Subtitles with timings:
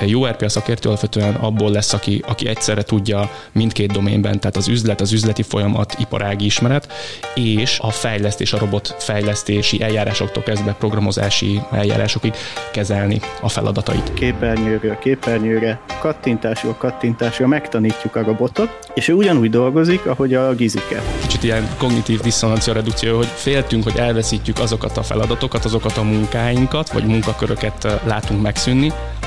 [0.00, 5.00] Jó RPA szakértő alapvetően abból lesz, aki, aki egyszerre tudja mindkét doménben, tehát az üzlet,
[5.00, 6.92] az üzleti folyamat, iparági ismeret,
[7.34, 12.32] és a fejlesztés, a robot fejlesztési eljárásoktól kezdve programozási eljárásokig
[12.72, 14.14] kezelni a feladatait.
[14.14, 21.02] Képernyőről képernyőre, kattintásról kattintásra megtanítjuk a robotot, és ő ugyanúgy dolgozik, ahogy a gizike.
[21.20, 26.90] Kicsit ilyen kognitív diszonancia redukció, hogy féltünk, hogy elveszítjük azokat a feladatokat, azokat a munkáinkat,
[26.90, 28.92] vagy munkaköröket látunk megszűnni,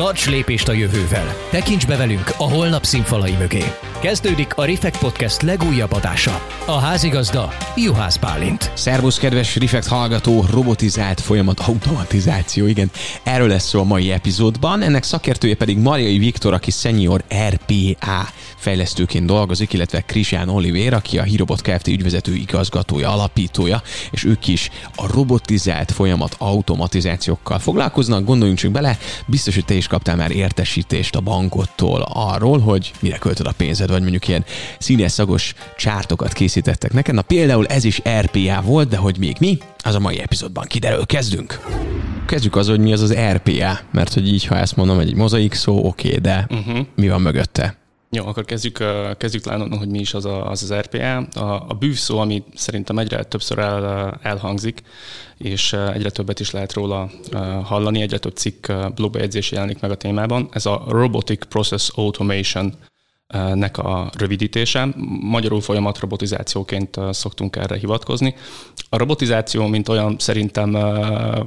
[0.00, 1.34] Tarts lépést a jövővel!
[1.50, 3.64] Tekints be velünk a holnap színfalai mögé!
[4.00, 6.46] Kezdődik a Refekt Podcast legújabb adása.
[6.66, 8.70] A házigazda Juhász Bálint.
[8.74, 12.90] Szervusz, kedves Refekt hallgató, robotizált folyamat automatizáció, igen.
[13.22, 14.82] Erről lesz szó a mai epizódban.
[14.82, 21.22] Ennek szakértője pedig Mariai Viktor, aki senior RPA fejlesztőként dolgozik, illetve Krisán Oliver, aki a
[21.22, 21.86] Hirobot Kft.
[21.86, 28.24] ügyvezető igazgatója, alapítója, és ők is a robotizált folyamat automatizációkkal foglalkoznak.
[28.24, 33.18] Gondoljunk csak bele, biztos, hogy te is kaptál már értesítést a bankottól arról, hogy mire
[33.18, 34.44] költöd a pénzed, vagy mondjuk ilyen
[34.78, 37.14] színes szagos csártokat készítettek neked.
[37.14, 41.06] Na például ez is RPA volt, de hogy még mi, az a mai epizódban kiderül.
[41.06, 41.60] Kezdünk!
[42.26, 45.54] Kezdjük az, hogy mi az az RPA, mert hogy így, ha ezt mondom, egy mozaik
[45.54, 46.86] szó, oké, okay, de uh-huh.
[46.94, 47.79] mi van mögötte?
[48.12, 48.84] Jó, akkor kezdjük,
[49.18, 51.16] kezdjük talán onnan, hogy mi is az a, az, az RPA.
[51.16, 54.82] A, a bűv szó, ami szerintem egyre többször el, elhangzik,
[55.36, 57.10] és egyre többet is lehet róla
[57.64, 60.48] hallani, egyre több cikk blogbejegyzés jelenik meg a témában.
[60.52, 62.74] Ez a Robotic Process Automation
[63.54, 64.88] nek a rövidítése.
[65.20, 68.34] Magyarul folyamat robotizációként szoktunk erre hivatkozni.
[68.88, 70.72] A robotizáció, mint olyan szerintem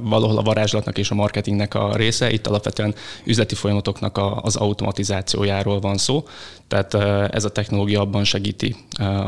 [0.02, 5.96] valahol a varázslatnak és a marketingnek a része, itt alapvetően üzleti folyamatoknak az automatizációjáról van
[5.96, 6.24] szó,
[6.68, 6.94] tehát
[7.34, 8.76] ez a technológia abban segíti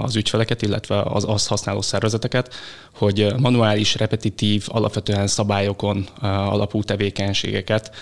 [0.03, 2.55] az ügyfeleket, illetve az azt használó szervezeteket,
[2.95, 7.95] hogy manuális, repetitív, alapvetően szabályokon alapú tevékenységeket,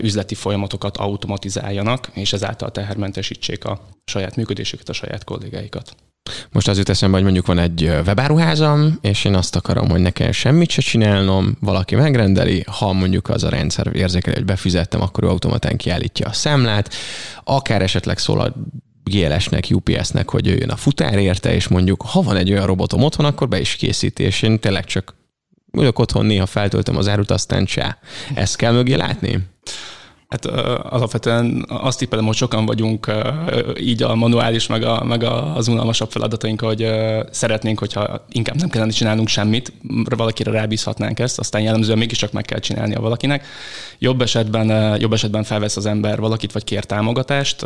[0.00, 5.94] üzleti folyamatokat automatizáljanak, és ezáltal tehermentesítsék a saját működésüket, a saját kollégáikat.
[6.52, 10.10] Most az jut eszembe, hogy mondjuk van egy webáruházam, és én azt akarom, hogy ne
[10.10, 15.24] kell semmit se csinálnom, valaki megrendeli, ha mondjuk az a rendszer érzékeli, hogy befizettem, akkor
[15.24, 16.94] ő automatán kiállítja a számlát,
[17.44, 18.54] akár esetleg szól a
[19.04, 23.26] GLS-nek, UPS-nek, hogy jöjjön a futár érte, és mondjuk, ha van egy olyan robotom otthon,
[23.26, 25.14] akkor be is készíti, és én tényleg csak
[25.72, 27.98] ülök otthon, néha feltöltöm az árut, aztán csá.
[28.34, 29.38] Ezt kell mögé látni?
[30.30, 30.44] Hát
[30.82, 33.12] alapvetően azt tippelem, hogy sokan vagyunk
[33.78, 35.22] így a manuális, meg, a, meg
[35.54, 36.86] az unalmasabb feladataink, hogy
[37.30, 39.72] szeretnénk, hogyha inkább nem kellene csinálnunk semmit,
[40.16, 43.46] valakire rábízhatnánk ezt, aztán jellemzően mégiscsak meg kell csinálnia valakinek.
[43.98, 47.64] Jobb esetben, jobb esetben felvesz az ember valakit, vagy kér támogatást.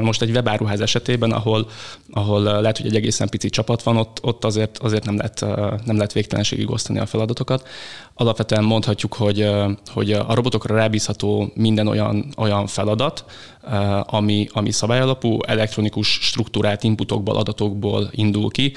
[0.00, 1.66] Most egy webáruház esetében, ahol,
[2.12, 5.40] ahol lehet, hogy egy egészen pici csapat van, ott, ott azért, azért nem, lehet,
[5.84, 7.68] nem lehet végtelenségig osztani a feladatokat.
[8.14, 9.50] Alapvetően mondhatjuk, hogy,
[9.92, 12.02] hogy a robotokra rábízható minden olyan,
[12.36, 13.24] olyan feladat,
[14.02, 18.72] ami, ami szabályalapú, elektronikus struktúrát inputokból, adatokból indul ki.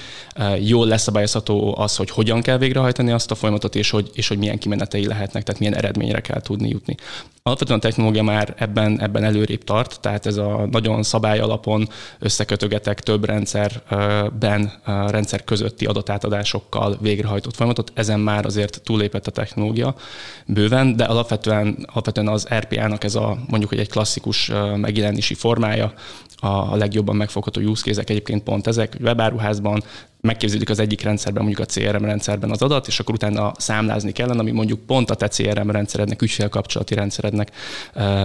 [0.60, 4.58] Jól leszabályozható az, hogy hogyan kell végrehajtani azt a folyamatot, és hogy, és hogy milyen
[4.58, 6.96] kimenetei lehetnek, tehát milyen eredményre kell tudni jutni.
[7.48, 13.00] Alapvetően a technológia már ebben, ebben előrébb tart, tehát ez a nagyon szabály alapon összekötögetek
[13.00, 14.72] több rendszerben,
[15.08, 19.96] rendszer közötti adatátadásokkal végrehajtott folyamatot, ezen már azért túlépett a technológia
[20.46, 25.94] bőven, de alapvetően, alapvetően az RPA-nak ez a mondjuk, hogy egy klasszikus megjelenési formája,
[26.40, 29.84] a legjobban megfogható use case egyébként pont ezek, webáruházban
[30.22, 34.40] megképződik az egyik rendszerben, mondjuk a CRM rendszerben az adat, és akkor utána számlázni kellene,
[34.40, 37.52] ami mondjuk pont a te CRM rendszerednek, ügyfélkapcsolati rendszerednek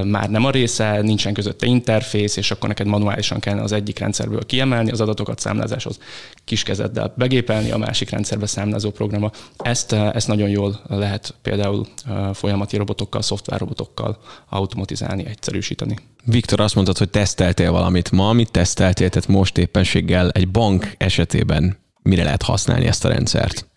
[0.04, 4.46] már nem a része, nincsen közötte interfész, és akkor neked manuálisan kellene az egyik rendszerből
[4.46, 5.98] kiemelni az adatokat számlázáshoz,
[6.44, 9.30] kiskezeddel begépelni a másik rendszerbe számlázó programa.
[9.56, 11.86] Ezt, ezt nagyon jól lehet például
[12.32, 14.18] folyamati robotokkal, szoftverrobotokkal
[14.48, 15.96] automatizálni, egyszerűsíteni.
[16.24, 21.76] Viktor, azt mondtad, hogy teszteltél valamit ma, mit teszteltél, tehát most éppenséggel egy bank esetében
[22.02, 23.70] mire lehet használni ezt a rendszert?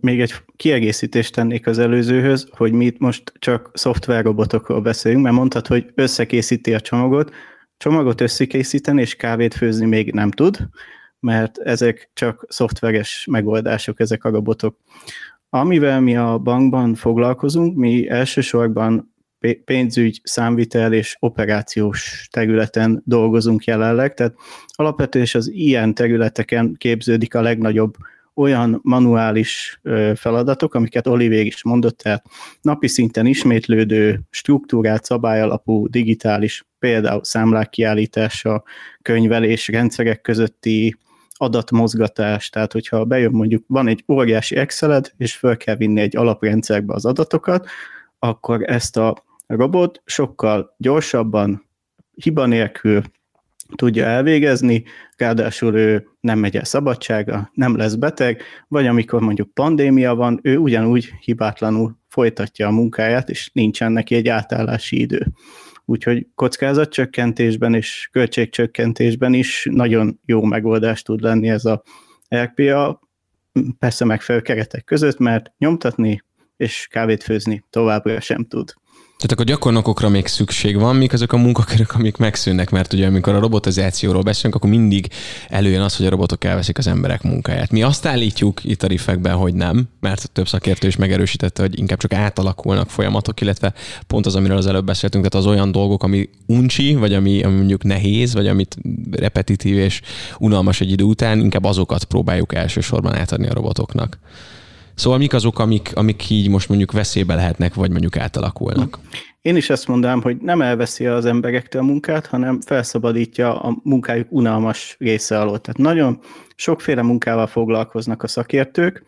[0.00, 5.66] Még egy kiegészítést tennék az előzőhöz, hogy mi itt most csak szoftverrobotokról beszélünk, mert mondtad,
[5.66, 7.32] hogy összekészíti a csomagot,
[7.76, 10.68] csomagot összekészíteni és kávét főzni még nem tud,
[11.20, 14.76] mert ezek csak szoftveres megoldások, ezek a robotok.
[15.48, 19.11] Amivel mi a bankban foglalkozunk, mi elsősorban
[19.64, 24.34] pénzügy, számvitel és operációs területen dolgozunk jelenleg, tehát
[24.66, 27.94] alapvetően az ilyen területeken képződik a legnagyobb
[28.34, 29.80] olyan manuális
[30.14, 32.24] feladatok, amiket Oliver is mondott, tehát
[32.60, 38.62] napi szinten ismétlődő, struktúrált, szabályalapú, digitális, például számlák kiállítása,
[39.02, 40.96] könyvelés, rendszerek közötti
[41.32, 46.94] adatmozgatás, tehát hogyha bejön mondjuk, van egy óriási Exceled, és föl kell vinni egy alaprendszerbe
[46.94, 47.68] az adatokat,
[48.18, 49.24] akkor ezt a
[49.56, 51.68] robot sokkal gyorsabban,
[52.14, 53.02] hiba nélkül
[53.74, 54.84] tudja elvégezni,
[55.16, 60.56] ráadásul ő nem megy el szabadsága, nem lesz beteg, vagy amikor mondjuk pandémia van, ő
[60.56, 65.26] ugyanúgy hibátlanul folytatja a munkáját, és nincsen neki egy átállási idő.
[65.84, 71.82] Úgyhogy kockázatcsökkentésben és költségcsökkentésben is nagyon jó megoldás tud lenni ez a
[72.34, 73.00] RPA,
[73.78, 76.22] persze megfelelő keretek között, mert nyomtatni
[76.56, 78.74] és kávét főzni továbbra sem tud.
[79.22, 83.34] Tehát akkor gyakornokokra még szükség van, mik azok a munkakörök, amik megszűnnek, mert ugye amikor
[83.34, 85.08] a robotizációról beszélünk, akkor mindig
[85.48, 87.70] előjön az, hogy a robotok elveszik az emberek munkáját.
[87.70, 91.98] Mi azt állítjuk itt a riffekben, hogy nem, mert több szakértő is megerősítette, hogy inkább
[91.98, 93.72] csak átalakulnak folyamatok, illetve
[94.06, 97.56] pont az, amiről az előbb beszéltünk, tehát az olyan dolgok, ami uncsi, vagy ami, ami
[97.56, 98.76] mondjuk nehéz, vagy amit
[99.10, 100.00] repetitív és
[100.38, 104.18] unalmas egy idő után, inkább azokat próbáljuk elsősorban átadni a robotoknak.
[104.94, 108.98] Szóval mik azok, amik, amik így most mondjuk veszélybe lehetnek, vagy mondjuk átalakulnak?
[109.42, 114.26] Én is ezt mondanám, hogy nem elveszi az emberektől a munkát, hanem felszabadítja a munkájuk
[114.30, 115.60] unalmas része alól.
[115.60, 116.18] Tehát nagyon
[116.54, 119.04] sokféle munkával foglalkoznak a szakértők,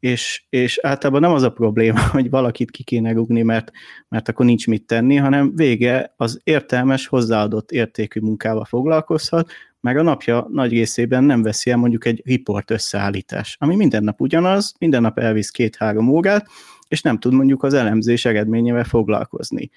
[0.00, 3.70] és, és általában nem az a probléma, hogy valakit ki kéne rúgni, mert,
[4.08, 9.50] mert akkor nincs mit tenni, hanem vége az értelmes, hozzáadott értékű munkával foglalkozhat,
[9.82, 14.20] meg a napja nagy részében nem veszi el mondjuk egy report összeállítás, ami minden nap
[14.20, 16.46] ugyanaz, minden nap elvisz két-három órát,
[16.88, 19.70] és nem tud mondjuk az elemzés eredményével foglalkozni.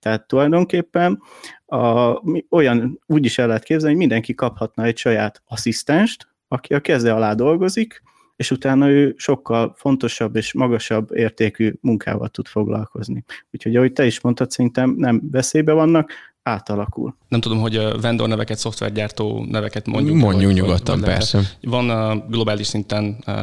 [0.00, 1.22] Tehát tulajdonképpen
[1.66, 2.12] a,
[2.50, 7.14] olyan úgy is el lehet képzelni, hogy mindenki kaphatna egy saját asszisztenst, aki a keze
[7.14, 8.02] alá dolgozik,
[8.36, 13.24] és utána ő sokkal fontosabb és magasabb értékű munkával tud foglalkozni.
[13.50, 16.10] Úgyhogy ahogy te is mondtad, szerintem nem veszélybe vannak,
[16.42, 17.16] átalakul.
[17.28, 20.16] Nem tudom, hogy vendor neveket, szoftvergyártó neveket mondjuk.
[20.16, 21.40] Mondjuk vagy, nyugodtan, vagy persze.
[21.60, 23.34] Van uh, globális szinten uh,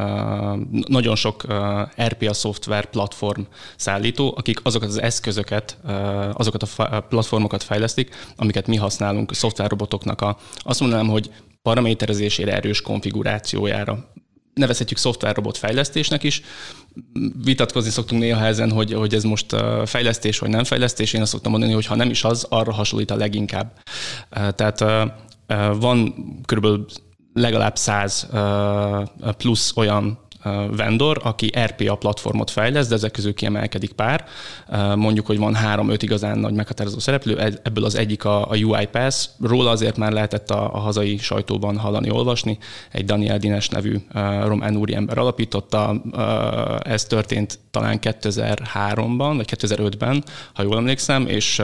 [0.88, 3.42] nagyon sok uh, RPA szoftver platform
[3.76, 5.90] szállító, akik azokat az eszközöket, uh,
[6.32, 11.30] azokat a platformokat fejlesztik, amiket mi használunk szoftverrobotoknak a, azt mondanám, hogy
[11.62, 14.10] paraméterezésére erős konfigurációjára
[14.60, 16.42] nevezhetjük szoftverrobot fejlesztésnek is.
[17.44, 21.12] Vitatkozni szoktunk néha ezen, hogy, hogy ez most fejlesztés vagy nem fejlesztés.
[21.12, 23.72] Én azt szoktam mondani, hogy ha nem is az, arra hasonlít a leginkább.
[24.30, 24.84] Tehát
[25.74, 26.14] van
[26.46, 26.86] körülbelül
[27.32, 28.28] legalább 100
[29.36, 30.18] plusz olyan
[30.76, 34.24] vendor, aki RPA platformot fejleszt, de ezek közül kiemelkedik pár.
[34.94, 39.70] Mondjuk, hogy van három-öt igazán nagy meghatározó szereplő, ebből az egyik a, a UiPath, róla
[39.70, 42.58] azért már lehetett a, a hazai sajtóban hallani, olvasni.
[42.92, 43.96] Egy Daniel Dines nevű
[44.44, 46.02] román úriember alapította,
[46.82, 51.62] ez történt talán 2003-ban, vagy 2005-ben, ha jól emlékszem, és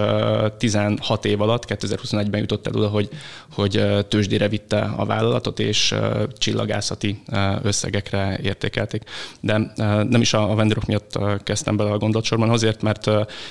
[0.58, 3.08] 16 év alatt, 2021-ben jutott el oda, hogy,
[3.52, 5.94] hogy tőzsdére vitte a vállalatot, és
[6.38, 7.22] csillagászati
[7.62, 9.02] összegekre értékelték.
[9.40, 9.72] De
[10.08, 13.10] nem is a vendorok miatt kezdtem bele a gondolatsorban, azért, mert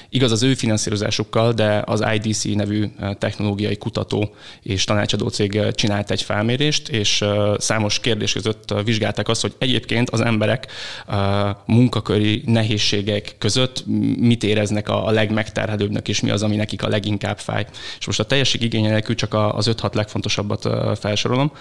[0.09, 2.85] igaz az ő finanszírozásukkal, de az IDC nevű
[3.17, 7.23] technológiai kutató és tanácsadó cég csinált egy felmérést, és
[7.57, 10.67] számos kérdés között vizsgálták azt, hogy egyébként az emberek
[11.65, 13.83] munkaköri nehézségek között
[14.19, 17.65] mit éreznek a, legmegterhelőbbnek, és mi az, ami nekik a leginkább fáj.
[17.99, 21.51] És most a teljesség igénye nélkül csak az 5-6 legfontosabbat felsorolom.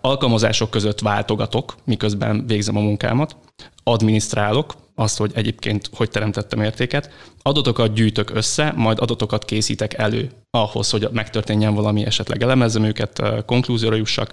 [0.00, 3.36] Alkalmazások között váltogatok, miközben végzem a munkámat.
[3.82, 7.10] Adminisztrálok, azt, hogy egyébként hogy teremtettem értéket.
[7.46, 13.96] Adatokat gyűjtök össze, majd adatokat készítek elő ahhoz, hogy megtörténjen valami, esetleg elemezzem őket, konklúzióra
[13.96, 14.32] jussak,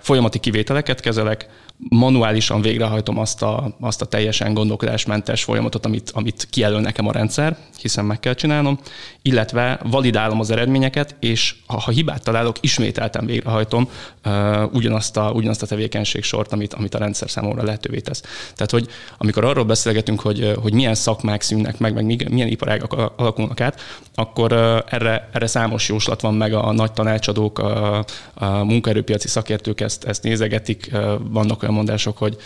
[0.00, 1.48] folyamati kivételeket kezelek,
[1.88, 7.56] manuálisan végrehajtom azt a, azt a teljesen gondolkodásmentes folyamatot, amit, amit kijelöl nekem a rendszer,
[7.80, 8.78] hiszen meg kell csinálnom,
[9.22, 13.88] illetve validálom az eredményeket, és ha, ha hibát találok, ismételten végrehajtom
[14.24, 18.20] uh, ugyanazt, a, ugyanazt a tevékenység amit, amit a rendszer számomra lehetővé tesz.
[18.54, 23.60] Tehát, hogy amikor arról beszélgetünk, hogy, hogy milyen szakmák szűnnek meg, meg milyen iparágak alakulnak
[23.60, 23.80] át,
[24.14, 24.52] akkor
[24.88, 30.22] erre, erre számos jóslat van meg, a nagy tanácsadók, a, a munkaerőpiaci szakértők ezt, ezt
[30.22, 30.90] nézegetik,
[31.30, 32.36] vannak olyan mondások, hogy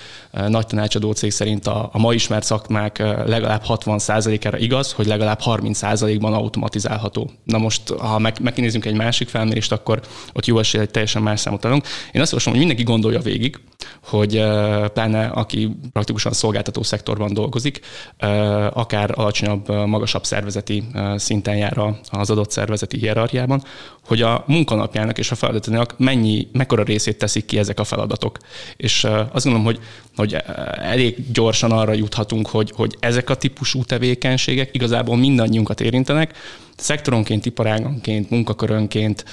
[0.48, 6.32] nagy tanácsadó cég szerint a, a ma ismert szakmák legalább 60%-ára igaz, hogy legalább 30%-ban
[6.32, 7.30] automatizálható.
[7.44, 10.00] Na most, ha meg, megnézzünk egy másik felmérést, akkor
[10.32, 11.86] ott jó esélye egy teljesen más számot találunk.
[12.12, 13.60] Én azt javaslom, hogy mindenki gondolja végig,
[14.04, 14.44] hogy
[14.92, 17.80] pláne aki praktikusan szolgáltató szektorban dolgozik,
[18.72, 20.84] akár alacsonyabb, alacsonyabb, magasabb szervezeti
[21.16, 21.78] szinten jár
[22.10, 23.62] az adott szervezeti hierarchiában,
[24.06, 28.38] hogy a munkanapjának és a feladatának mennyi, mekkora részét teszik ki ezek a feladatok.
[28.76, 29.80] És azt gondolom, hogy,
[30.16, 30.36] hogy
[30.82, 36.34] elég gyorsan arra juthatunk, hogy, hogy ezek a típusú tevékenységek igazából mindannyiunkat érintenek,
[36.76, 39.24] szektoronként, iparágonként, munkakörönként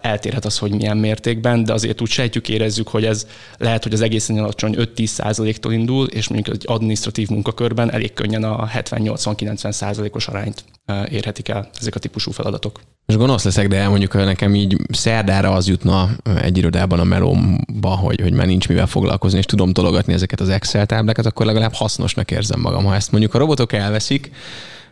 [0.00, 3.26] eltérhet az, hogy milyen mértékben, de azért úgy sejtjük, érezzük, hogy ez
[3.58, 8.44] lehet, hogy az egészen alacsony 5-10 tól indul, és mondjuk egy administratív munkakörben elég könnyen
[8.44, 10.64] a 70-80 80-90%-os arányt
[11.08, 12.80] érhetik el ezek a típusú feladatok.
[13.06, 16.08] És gonosz leszek, de mondjuk nekem így szerdára az jutna
[16.42, 20.48] egy irodában a melomba, hogy, hogy már nincs mivel foglalkozni, és tudom tologatni ezeket az
[20.48, 22.84] Excel táblákat, akkor legalább hasznosnak érzem magam.
[22.84, 24.30] Ha ezt mondjuk a robotok elveszik,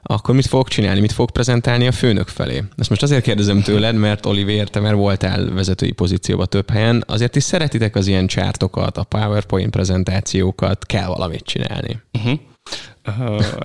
[0.02, 2.62] akkor mit fogok csinálni, mit fog prezentálni a főnök felé?
[2.76, 7.36] Ezt most azért kérdezem tőled, mert Oliver, te már voltál vezetői pozícióba több helyen, azért
[7.36, 12.00] is szeretitek az ilyen csártokat, a PowerPoint prezentációkat, kell valamit csinálni.
[12.12, 12.38] Uh-huh.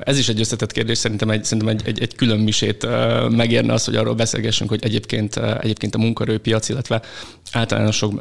[0.03, 2.88] Ez is egy összetett kérdés, szerintem egy, szerintem egy, egy, egy külön misét
[3.29, 7.01] megérne az, hogy arról beszélgessünk, hogy egyébként, egyébként a munkaerőpiac, illetve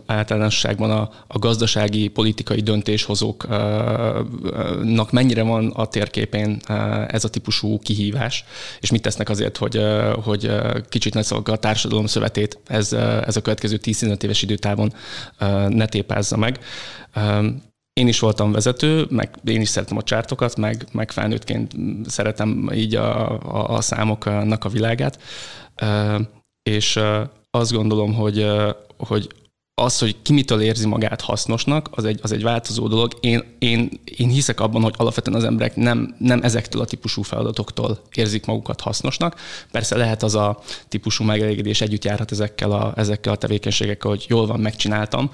[0.07, 6.61] általánosságban a, a gazdasági, politikai döntéshozóknak mennyire van a térképén
[7.09, 8.45] ez a típusú kihívás,
[8.81, 9.81] és mit tesznek azért, hogy,
[10.23, 10.51] hogy
[10.89, 12.93] kicsit ne a társadalom szövetét ez,
[13.27, 14.93] ez a következő 10-15 éves időtávon
[15.69, 16.59] ne tépázza meg
[18.01, 21.73] én is voltam vezető, meg én is szeretem a csártokat, meg, meg felnőttként
[22.07, 25.19] szeretem így a, a, a számoknak a világát,
[26.63, 27.01] és
[27.51, 28.47] azt gondolom, hogy,
[28.97, 29.29] hogy
[29.75, 33.13] az, hogy ki mitől érzi magát hasznosnak, az egy, az egy változó dolog.
[33.21, 37.99] Én, én, én hiszek abban, hogy alapvetően az emberek nem, nem ezektől a típusú feladatoktól
[38.15, 39.41] érzik magukat hasznosnak.
[39.71, 44.47] Persze lehet az a típusú megelégedés együtt járhat ezekkel a, ezekkel a tevékenységekkel, hogy jól
[44.47, 45.31] van, megcsináltam,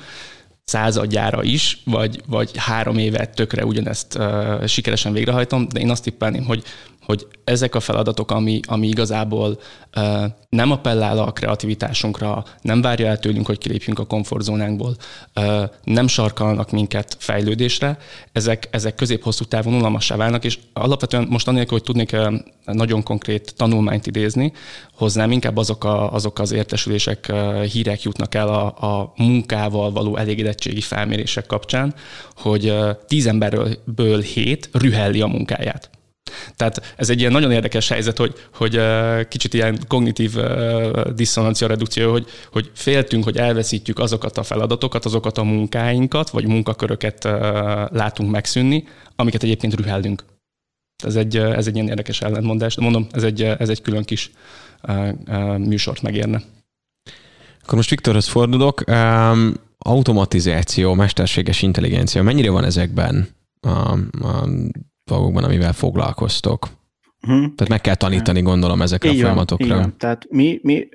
[0.67, 6.45] századjára is, vagy, vagy három évet tökre ugyanezt uh, sikeresen végrehajtom, de én azt tippelném,
[6.45, 6.63] hogy
[7.07, 9.59] hogy ezek a feladatok, ami, ami igazából
[9.97, 14.97] uh, nem appellál a kreativitásunkra, nem várja el tőlünk, hogy kilépjünk a komfortzónánkból,
[15.35, 17.99] uh, nem sarkalnak minket fejlődésre,
[18.33, 22.35] ezek, ezek közép-hosszú távon unalmassá válnak, és alapvetően most annélkül, hogy tudnék uh,
[22.65, 24.53] nagyon konkrét tanulmányt idézni,
[24.95, 30.17] hozzám inkább azok, a, azok az értesülések, uh, hírek jutnak el a, a munkával való
[30.17, 31.95] elégedettségi felmérések kapcsán,
[32.37, 35.96] hogy uh, tíz emberből hét rühelli a munkáját.
[36.57, 38.81] Tehát ez egy ilyen nagyon érdekes helyzet, hogy, hogy
[39.29, 40.37] kicsit ilyen kognitív
[41.15, 47.25] diszonancia redukció, hogy, hogy féltünk, hogy elveszítjük azokat a feladatokat, azokat a munkáinkat, vagy munkaköröket
[47.93, 48.85] látunk megszűnni,
[49.17, 50.25] amiket egyébként rühellünk.
[51.05, 54.31] Ez egy, ez egy ilyen érdekes ellentmondás, de mondom, ez egy, ez egy külön kis
[55.59, 56.43] műsort megérne.
[57.63, 58.85] Akkor most Viktorhoz fordulok.
[58.89, 63.29] Um, automatizáció, mesterséges intelligencia, mennyire van ezekben
[63.61, 64.49] a, a
[65.07, 66.69] dolgokban, amivel foglalkoztok.
[67.21, 67.55] Hmm.
[67.55, 69.67] Tehát meg kell tanítani, gondolom, ezekre így a folyamatokra.
[69.67, 69.97] Van, van.
[69.99, 70.89] Tehát mi, mi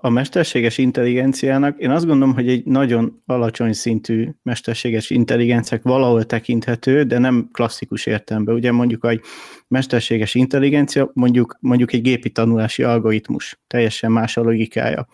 [0.00, 7.02] a mesterséges intelligenciának, én azt gondolom, hogy egy nagyon alacsony szintű mesterséges intelligenciák valahol tekinthető,
[7.02, 8.54] de nem klasszikus értelemben.
[8.54, 9.20] Ugye mondjuk egy
[9.68, 15.06] mesterséges intelligencia, mondjuk, mondjuk egy gépi tanulási algoritmus, teljesen más a logikája.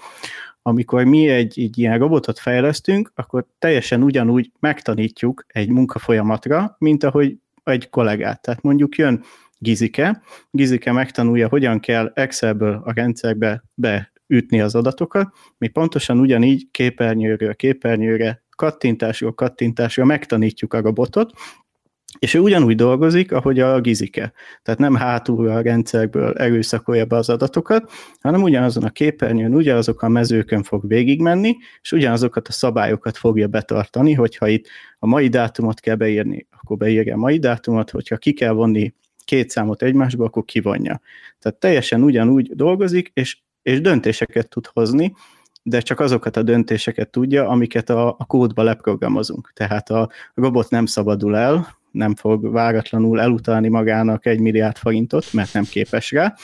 [0.62, 7.36] Amikor mi egy, egy ilyen robotot fejlesztünk, akkor teljesen ugyanúgy megtanítjuk egy munkafolyamatra, mint ahogy
[7.70, 8.42] egy kollégát.
[8.42, 9.24] Tehát mondjuk jön
[9.58, 17.54] Gizike, Gizike megtanulja, hogyan kell Excelből a rendszerbe beütni az adatokat, mi pontosan ugyanígy képernyőről
[17.54, 21.32] képernyőre, kattintásról kattintásra megtanítjuk a robotot,
[22.18, 24.32] és ő ugyanúgy dolgozik, ahogy a gizike.
[24.62, 30.08] Tehát nem hátulra a rendszerből erőszakolja be az adatokat, hanem ugyanazon a képernyőn, ugyanazok a
[30.08, 34.66] mezőkön fog végigmenni, és ugyanazokat a szabályokat fogja betartani, hogyha itt
[34.98, 38.94] a mai dátumot kell beírni, akkor beírja a mai dátumot, hogyha ki kell vonni
[39.24, 41.00] két számot egymásba, akkor kivonja.
[41.38, 45.12] Tehát teljesen ugyanúgy dolgozik, és, és döntéseket tud hozni,
[45.62, 49.52] de csak azokat a döntéseket tudja, amiket a, a kódba leprogramozunk.
[49.54, 55.52] Tehát a robot nem szabadul el, nem fog váratlanul elutalni magának egy milliárd forintot, mert
[55.52, 56.34] nem képes rá.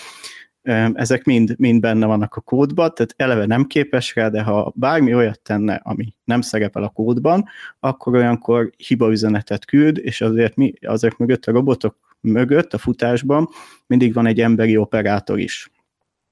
[0.95, 5.15] Ezek mind, mind benne vannak a kódban, tehát eleve nem képes rá, de ha bármi
[5.15, 7.45] olyat tenne, ami nem szerepel a kódban,
[7.81, 13.49] akkor olyankor hibaüzenetet küld, és azért mi, azért mögött a robotok mögött, a futásban
[13.87, 15.71] mindig van egy emberi operátor is.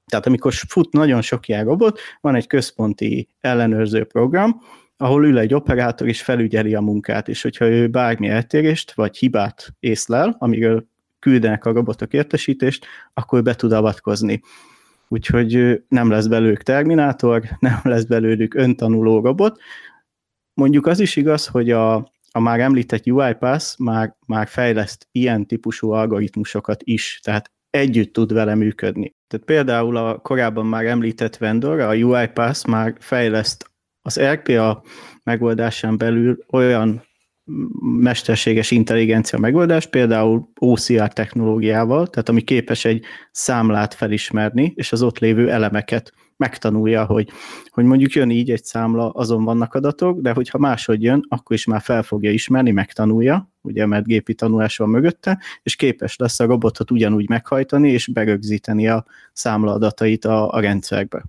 [0.05, 4.61] Tehát amikor fut nagyon sok ilyen robot, van egy központi ellenőrző program,
[5.03, 9.73] ahol ül egy operátor és felügyeli a munkát, és hogyha ő bármi eltérést vagy hibát
[9.79, 10.85] észlel, amiről
[11.19, 14.41] küldenek a robotok értesítést, akkor be tud avatkozni.
[15.07, 19.59] Úgyhogy nem lesz belőlük terminátor, nem lesz belőlük öntanuló robot.
[20.53, 21.95] Mondjuk az is igaz, hogy a,
[22.31, 28.55] a már említett UiPath már, már fejleszt ilyen típusú algoritmusokat is, tehát együtt tud vele
[28.55, 29.15] működni.
[29.27, 33.71] Tehát például a korábban már említett vendor, a UiPath már fejleszt
[34.05, 34.83] az RPA
[35.23, 37.03] megoldásán belül olyan
[37.81, 45.19] mesterséges intelligencia megoldás, például OCR technológiával, tehát ami képes egy számlát felismerni, és az ott
[45.19, 47.29] lévő elemeket megtanulja, hogy,
[47.69, 51.65] hogy mondjuk jön így egy számla, azon vannak adatok, de hogyha máshogy jön, akkor is
[51.65, 56.45] már fel fogja ismerni, megtanulja, ugye, mert gépi tanulás van mögötte, és képes lesz a
[56.45, 61.23] robotot ugyanúgy meghajtani, és berögzíteni a számla adatait a, a rendszerbe.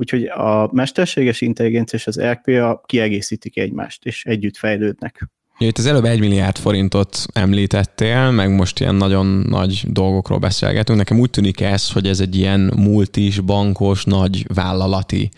[0.00, 5.28] Úgyhogy a mesterséges intelligencia és az RPA kiegészítik egymást, és együtt fejlődnek.
[5.58, 10.98] Ja, itt az előbb egy milliárd forintot említettél, meg most ilyen nagyon nagy dolgokról beszélgetünk.
[10.98, 15.30] Nekem úgy tűnik ez, hogy ez egy ilyen multis, bankos, nagy vállalati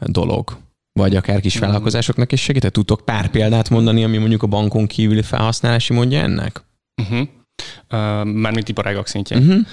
[0.00, 0.56] dolog.
[0.92, 1.64] Vagy akár kis mhm.
[1.64, 2.72] vállalkozásoknak is segített.
[2.72, 6.64] Tudtok pár példát mondani, ami mondjuk a bankon kívüli felhasználási mondja ennek?
[7.02, 7.18] Uh-huh.
[7.18, 7.28] Uh,
[8.24, 9.40] mármint iparágak szintjén.
[9.40, 9.66] Uh-huh.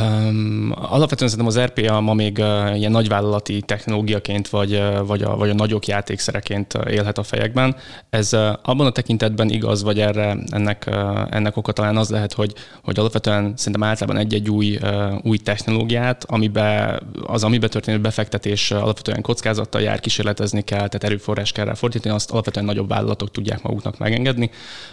[0.00, 5.36] Um, alapvetően szerintem az RPA ma még uh, ilyen nagyvállalati technológiaként vagy, uh, vagy, a,
[5.36, 7.76] vagy a nagyok játékszereként élhet a fejekben.
[8.10, 12.32] Ez uh, abban a tekintetben igaz, vagy erre ennek, uh, ennek oka talán az lehet,
[12.32, 18.70] hogy, hogy alapvetően szerintem általában egy-egy új, uh, új technológiát, amiben az amiben történő befektetés
[18.70, 23.62] alapvetően kockázattal jár, kísérletezni kell, tehát erőforrás kell rá fordítani, azt alapvetően nagyobb vállalatok tudják
[23.62, 24.50] maguknak megengedni.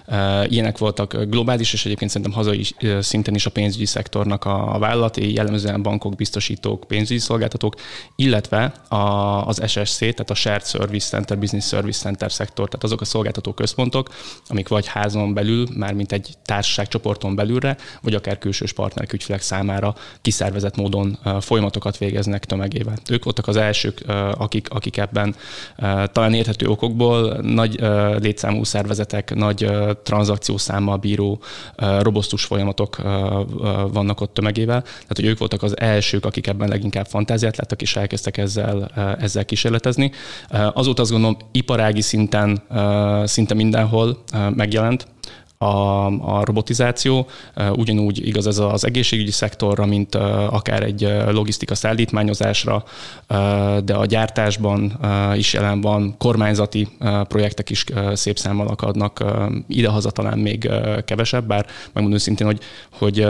[0.08, 2.65] Uh, ilyenek voltak globális, és egyébként szerintem hazai
[3.00, 7.75] szinten is a pénzügyi szektornak a, a vállalati, jellemzően bankok, biztosítók, pénzügyi szolgáltatók,
[8.15, 8.96] illetve a,
[9.48, 13.53] az SSC, tehát a Shared Service Center, Business Service Center szektor, tehát azok a szolgáltató
[13.53, 14.10] központok,
[14.48, 19.96] amik vagy házon belül, már mint egy társaságcsoporton belülre, vagy akár külsős partnerek ügyfelek számára
[20.22, 22.96] kiszervezett módon folyamatokat végeznek tömegével.
[23.10, 24.03] Ők voltak az elsők,
[24.38, 25.36] akik, akik ebben
[26.12, 27.79] talán érthető okokból nagy
[28.19, 29.72] létszámú szervezetek, nagy
[30.03, 31.41] tranzakciószámmal bíró
[32.00, 32.98] robosztus folyamatok
[33.91, 37.95] vannak ott tömegével, tehát hogy ők voltak az elsők, akik ebben leginkább fantáziát láttak, és
[37.95, 40.12] elkezdtek ezzel, ezzel kísérletezni.
[40.74, 42.62] Azóta azt gondolom, iparági szinten
[43.25, 44.24] szinte mindenhol
[44.55, 45.07] megjelent,
[45.62, 46.05] a,
[46.38, 47.27] a robotizáció.
[47.75, 50.15] Ugyanúgy igaz ez az egészségügyi szektorra, mint
[50.49, 52.84] akár egy logisztika szállítmányozásra,
[53.84, 54.99] de a gyártásban
[55.36, 56.88] is jelen van, kormányzati
[57.23, 59.23] projektek is szép számmal akadnak,
[59.67, 60.69] idehaza talán még
[61.06, 62.60] kevesebb, bár megmondom szintén, hogy,
[62.91, 63.27] hogy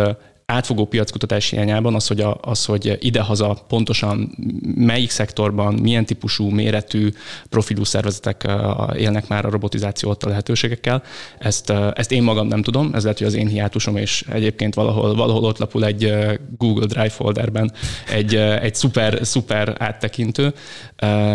[0.50, 4.38] átfogó piackutatás hiányában az, hogy, a, az, hogy idehaza pontosan
[4.76, 7.10] melyik szektorban, milyen típusú, méretű,
[7.50, 8.48] profilú szervezetek
[8.96, 11.04] élnek már a robotizáció a lehetőségekkel,
[11.40, 15.16] ezt, ezt én magam nem tudom, ez lehet, hogy az én hiátusom, és egyébként valahol,
[15.16, 16.14] valahol ott lapul egy
[16.58, 17.72] Google Drive folderben
[18.14, 20.54] egy, egy szuper, szuper áttekintő.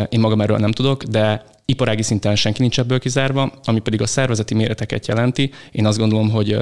[0.08, 4.06] Én magam erről nem tudok, de iparági szinten senki nincs ebből kizárva, ami pedig a
[4.06, 5.50] szervezeti méreteket jelenti.
[5.72, 6.56] Én azt gondolom, hogy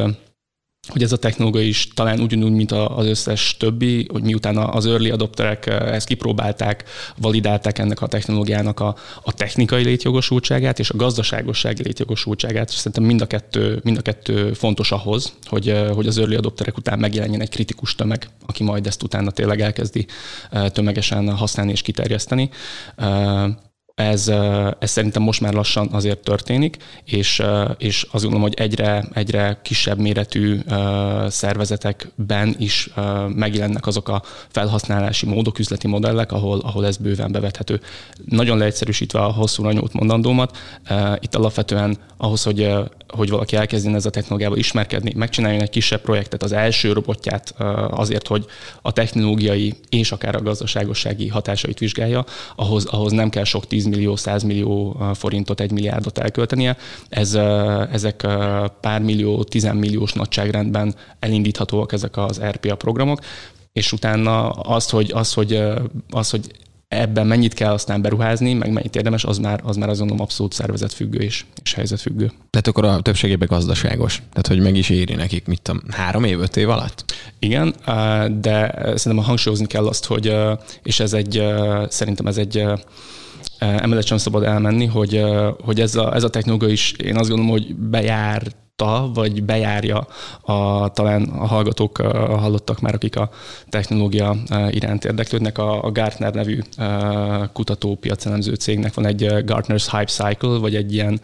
[0.89, 5.11] hogy ez a technológia is talán ugyanúgy, mint az összes többi, hogy miután az early
[5.11, 6.85] adopterek eh, ezt kipróbálták,
[7.17, 13.21] validálták ennek a technológiának a, a technikai létjogosultságát és a gazdaságossági létjogosultságát, és szerintem mind
[13.21, 17.41] a kettő, mind a kettő fontos ahhoz, hogy, eh, hogy az early adopterek után megjelenjen
[17.41, 20.07] egy kritikus tömeg, aki majd ezt utána tényleg elkezdi
[20.51, 22.51] eh, tömegesen használni és kiterjeszteni
[23.95, 24.29] ez,
[24.79, 27.43] ez szerintem most már lassan azért történik, és,
[27.79, 30.59] és azt gondolom, hogy egyre, egyre kisebb méretű
[31.29, 32.91] szervezetekben is
[33.29, 37.81] megjelennek azok a felhasználási módok, üzleti modellek, ahol, ahol ez bőven bevethető.
[38.25, 40.57] Nagyon leegyszerűsítve a hosszúra nyújt mondandómat,
[41.21, 42.75] itt alapvetően ahhoz, hogy
[43.13, 47.55] hogy valaki elkezdjen ez a technológiával ismerkedni, megcsináljon egy kisebb projektet, az első robotját
[47.91, 48.47] azért, hogy
[48.83, 52.25] a technológiai és akár a gazdaságossági hatásait vizsgálja,
[52.57, 56.77] ahhoz, ahhoz nem kell sok 10 millió, 100 millió forintot, egy milliárdot elköltenie.
[57.09, 57.35] Ez,
[57.93, 58.27] ezek
[58.81, 63.21] pár millió, 10 milliós nagyságrendben elindíthatóak ezek az RPA programok,
[63.73, 65.63] és utána az, hogy, az, hogy,
[66.11, 66.51] az, hogy
[66.89, 70.53] ebben mennyit kell aztán beruházni, meg mennyit érdemes, az már, az már azt gondolom abszolút
[70.53, 72.33] szervezetfüggő és, és helyzetfüggő.
[72.51, 74.17] Tehát akkor a többségében gazdaságos.
[74.17, 77.05] Tehát, hogy meg is éri nekik, mit tudom, három év, öt év alatt?
[77.39, 77.75] Igen,
[78.41, 80.35] de szerintem hangsúlyozni kell azt, hogy,
[80.83, 81.43] és ez egy,
[81.89, 82.65] szerintem ez egy
[83.63, 85.25] emellett sem szabad elmenni, hogy,
[85.65, 88.43] hogy ez, a, ez a technológia is, én azt gondolom, hogy bejár
[88.77, 90.07] látta, vagy bejárja
[90.41, 91.97] a, talán a hallgatók
[92.29, 93.31] hallottak már, akik a
[93.69, 94.37] technológia
[94.71, 95.59] iránt érdeklődnek.
[95.59, 96.59] A, Gartner nevű
[97.53, 101.21] kutató piacelemző cégnek van egy Gartner's Hype Cycle, vagy egy ilyen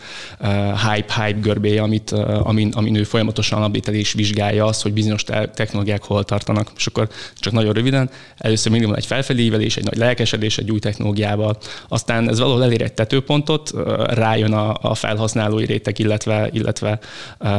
[0.90, 2.10] hype-hype görbéje, amit,
[2.42, 6.70] amin, amin ő folyamatosan update és vizsgálja azt, hogy bizonyos technológiák hol tartanak.
[6.76, 10.70] És akkor csak nagyon röviden, először mindig van egy felfelé ívelés, egy nagy lelkesedés egy
[10.70, 11.56] új technológiával,
[11.88, 13.72] aztán ez valahol elér egy tetőpontot,
[14.06, 16.98] rájön a, a felhasználói réteg, illetve, illetve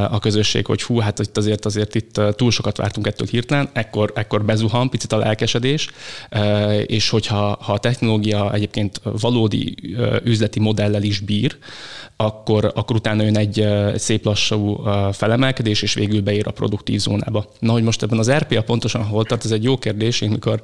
[0.10, 4.12] a közösség, hogy hú, hát itt azért, azért itt túl sokat vártunk ettől hirtelen, ekkor,
[4.16, 5.90] ekkor bezuhan picit a lelkesedés,
[6.86, 9.76] és hogyha ha a technológia egyébként valódi
[10.24, 11.58] üzleti modellel is bír,
[12.22, 17.46] akkor, akkor utána jön egy szép lassú felemelkedés, és végül beér a produktív zónába.
[17.60, 20.22] Na, hogy most ebben az RPA pontosan hol tart, ez egy jó kérdés.
[20.22, 20.62] Én mikor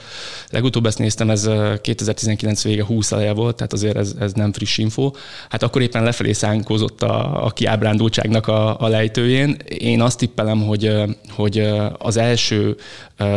[0.49, 1.49] legutóbb ezt néztem, ez
[1.81, 5.11] 2019 vége 20 eleje volt, tehát azért ez, ez nem friss info.
[5.49, 9.57] Hát akkor éppen lefelé szánkózott a, a kiábrándultságnak a, a lejtőjén.
[9.77, 10.93] Én azt tippelem, hogy,
[11.29, 11.57] hogy
[11.97, 12.75] az első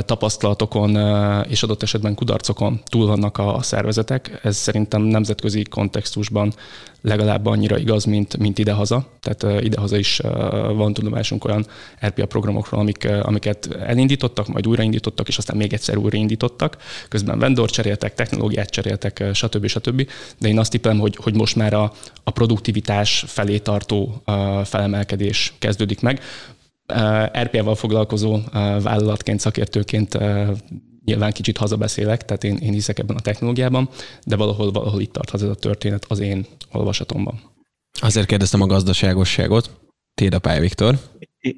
[0.01, 0.97] tapasztalatokon
[1.49, 4.41] és adott esetben kudarcokon túl vannak a szervezetek.
[4.43, 6.53] Ez szerintem nemzetközi kontextusban
[7.03, 9.07] legalább annyira igaz, mint, mint idehaza.
[9.21, 10.21] Tehát idehaza is
[10.75, 11.67] van tudomásunk olyan
[12.07, 16.77] RPA programokról, amik, amiket elindítottak, majd újraindítottak, és aztán még egyszer újraindítottak.
[17.09, 19.67] Közben vendor cseréltek, technológiát cseréltek, stb.
[19.67, 20.09] stb.
[20.39, 21.93] De én azt tippelem, hogy, hogy most már a,
[22.25, 24.23] a produktivitás felé tartó
[24.65, 26.21] felemelkedés kezdődik meg.
[27.42, 28.38] RPA-val foglalkozó
[28.83, 30.18] vállalatként, szakértőként
[31.05, 33.88] nyilván kicsit hazabeszélek, tehát én, én hiszek ebben a technológiában,
[34.27, 37.40] de valahol, valahol itt tart ez a történet az én olvasatomban.
[38.01, 39.70] Azért kérdeztem a gazdaságosságot.
[40.14, 40.94] Téd a pálya, Viktor.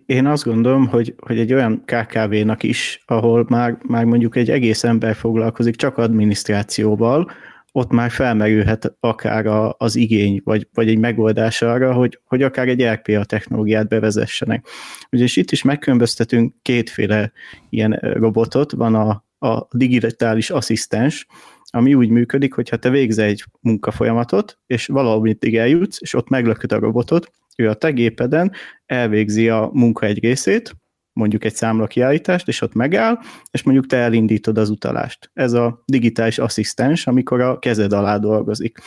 [0.07, 4.85] Én azt gondolom, hogy, hogy egy olyan KKV-nak is, ahol már, már mondjuk egy egész
[4.85, 7.31] ember foglalkozik csak adminisztrációval,
[7.73, 12.69] ott már felmerülhet akár a, az igény, vagy, vagy egy megoldás arra, hogy, hogy akár
[12.69, 14.67] egy RPA technológiát bevezessenek.
[15.11, 17.33] Ugyanis itt is megkülönböztetünk kétféle
[17.71, 21.27] ilyen robotot, van a, a digitális asszisztens,
[21.71, 26.73] ami úgy működik, hogy ha te végzel egy munkafolyamatot, és valahol eljutsz, és ott meglököd
[26.73, 28.53] a robotot, ő a te gépeden
[28.87, 30.77] elvégzi a munka egy részét,
[31.13, 33.19] mondjuk egy számla kiállítást, és ott megáll,
[33.51, 35.31] és mondjuk te elindítod az utalást.
[35.33, 38.79] Ez a digitális asszisztens, amikor a kezed alá dolgozik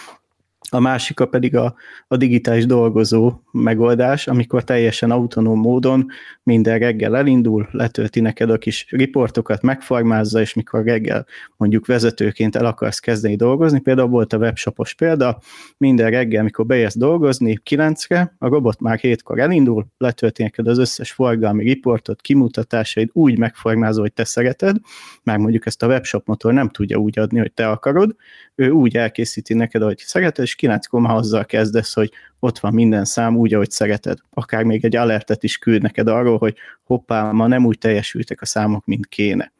[0.73, 1.75] a másika pedig a,
[2.07, 6.07] a digitális dolgozó megoldás, amikor teljesen autonóm módon
[6.43, 11.25] minden reggel elindul, letölti neked a kis riportokat, megformázza, és mikor reggel
[11.57, 15.39] mondjuk vezetőként el akarsz kezdeni dolgozni, például volt a webshopos példa,
[15.77, 21.11] minden reggel, mikor beérsz dolgozni, kilencre, a robot már hétkor elindul, letölti neked az összes
[21.11, 24.77] forgalmi riportot, kimutatásait úgy megformázza, hogy te szereted,
[25.23, 28.15] már mondjuk ezt a webshop motor nem tudja úgy adni, hogy te akarod,
[28.55, 33.05] ő úgy elkészíti neked, hogy szereted, és kilenckor már azzal kezdesz, hogy ott van minden
[33.05, 34.17] szám úgy, ahogy szereted.
[34.33, 38.45] Akár még egy alertet is küld neked arról, hogy hoppá, ma nem úgy teljesültek a
[38.45, 39.51] számok, mint kéne.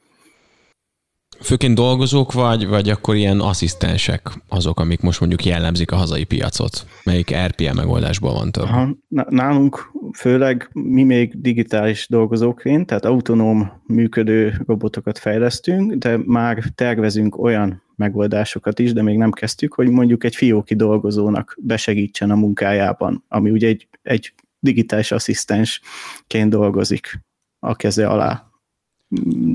[1.40, 6.86] Főként dolgozók vagy, vagy akkor ilyen asszisztensek azok, amik most mondjuk jellemzik a hazai piacot?
[7.04, 8.64] Melyik RPA megoldásban van több?
[8.64, 8.90] Aha,
[9.30, 17.82] nálunk főleg mi még digitális dolgozóként, tehát autonóm működő robotokat fejlesztünk, de már tervezünk olyan
[17.96, 23.50] megoldásokat is, de még nem kezdtük, hogy mondjuk egy fióki dolgozónak besegítsen a munkájában, ami
[23.50, 27.20] ugye egy, egy digitális asszisztensként dolgozik
[27.60, 28.48] a keze alá.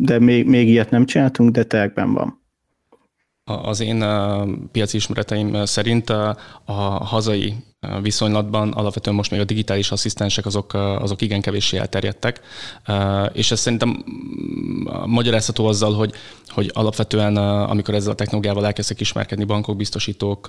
[0.00, 2.42] De még, még ilyet nem csináltunk, de tervben van.
[3.44, 4.04] Az én
[4.72, 6.36] piaci ismereteim szerint a
[7.04, 7.54] hazai
[8.02, 8.72] viszonylatban.
[8.72, 12.40] Alapvetően most még a digitális asszisztensek azok, azok igen kevéssé elterjedtek,
[13.32, 16.12] és ez szerintem mm, magyarázható azzal, hogy,
[16.48, 20.48] hogy alapvetően amikor ezzel a technológiával elkezdtek ismerkedni bankok, biztosítók,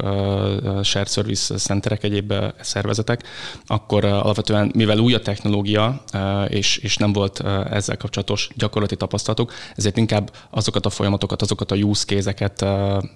[0.84, 3.24] shared service centerek, egyéb szervezetek,
[3.66, 6.04] akkor alapvetően, mivel új a technológia,
[6.48, 11.76] és, és nem volt ezzel kapcsolatos gyakorlati tapasztalatok, ezért inkább azokat a folyamatokat, azokat a
[11.76, 12.66] use case-eket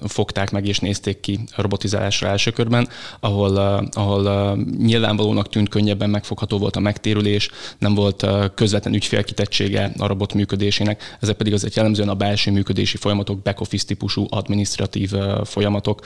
[0.08, 2.88] fogták meg és nézték ki robotizálásra első körben,
[3.20, 3.58] ahol,
[4.04, 11.18] ahol nyilvánvalónak tűnt könnyebben megfogható volt a megtérülés, nem volt közvetlen ügyfélkitettsége a robot működésének,
[11.20, 15.12] ezek pedig azért jellemzően a belső működési folyamatok, back-office típusú administratív
[15.44, 16.02] folyamatok.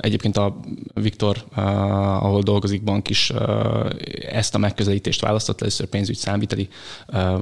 [0.00, 0.60] Egyébként a
[0.94, 3.32] Viktor, ahol dolgozik bank is,
[4.30, 6.68] ezt a megközelítést választott, először pénzügy számviteli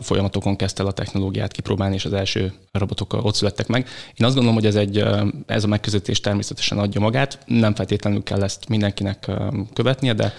[0.01, 3.89] folyamatokon kezdte el a technológiát kipróbálni, és az első robotok ott születtek meg.
[4.15, 5.05] Én azt gondolom, hogy ez, egy,
[5.47, 9.31] ez a megközelítés természetesen adja magát, nem feltétlenül kell ezt mindenkinek
[9.73, 10.33] követnie, de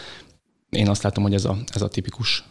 [0.70, 2.44] én azt látom, hogy ez a, ez a tipikus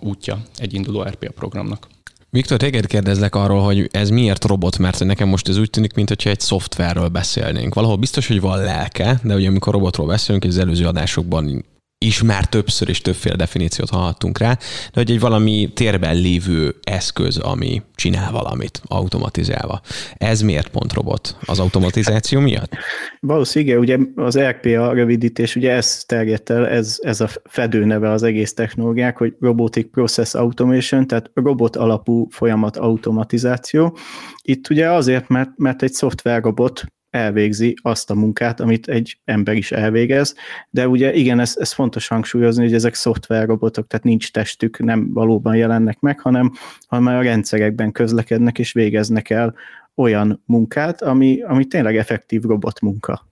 [0.00, 1.86] útja egy induló RPA programnak.
[2.30, 6.30] Viktor, téged kérdezlek arról, hogy ez miért robot, mert nekem most ez úgy tűnik, mintha
[6.30, 7.74] egy szoftverről beszélnénk.
[7.74, 11.64] Valahol biztos, hogy van lelke, de ugye amikor robotról beszélünk, az előző adásokban
[12.02, 14.52] is már többször és többféle definíciót hallhattunk rá,
[14.92, 19.80] de hogy egy valami térben lévő eszköz, ami csinál valamit automatizálva.
[20.14, 21.36] Ez miért pont robot?
[21.46, 22.72] Az automatizáció miatt?
[23.20, 28.22] Valószínűleg, ugye az RPA rövidítés, ugye ez terjedt el, ez, ez a fedő neve az
[28.22, 33.96] egész technológiák, hogy Robotic Process Automation, tehát robot alapú folyamat automatizáció.
[34.42, 39.72] Itt ugye azért, mert, mert egy szoftverrobot elvégzi azt a munkát, amit egy ember is
[39.72, 40.34] elvégez,
[40.70, 45.56] de ugye igen, ez, ez fontos hangsúlyozni, hogy ezek szoftverrobotok, tehát nincs testük, nem valóban
[45.56, 46.52] jelennek meg, hanem,
[46.86, 49.54] hanem a rendszerekben közlekednek és végeznek el
[49.94, 53.30] olyan munkát, ami, ami tényleg effektív robot munka.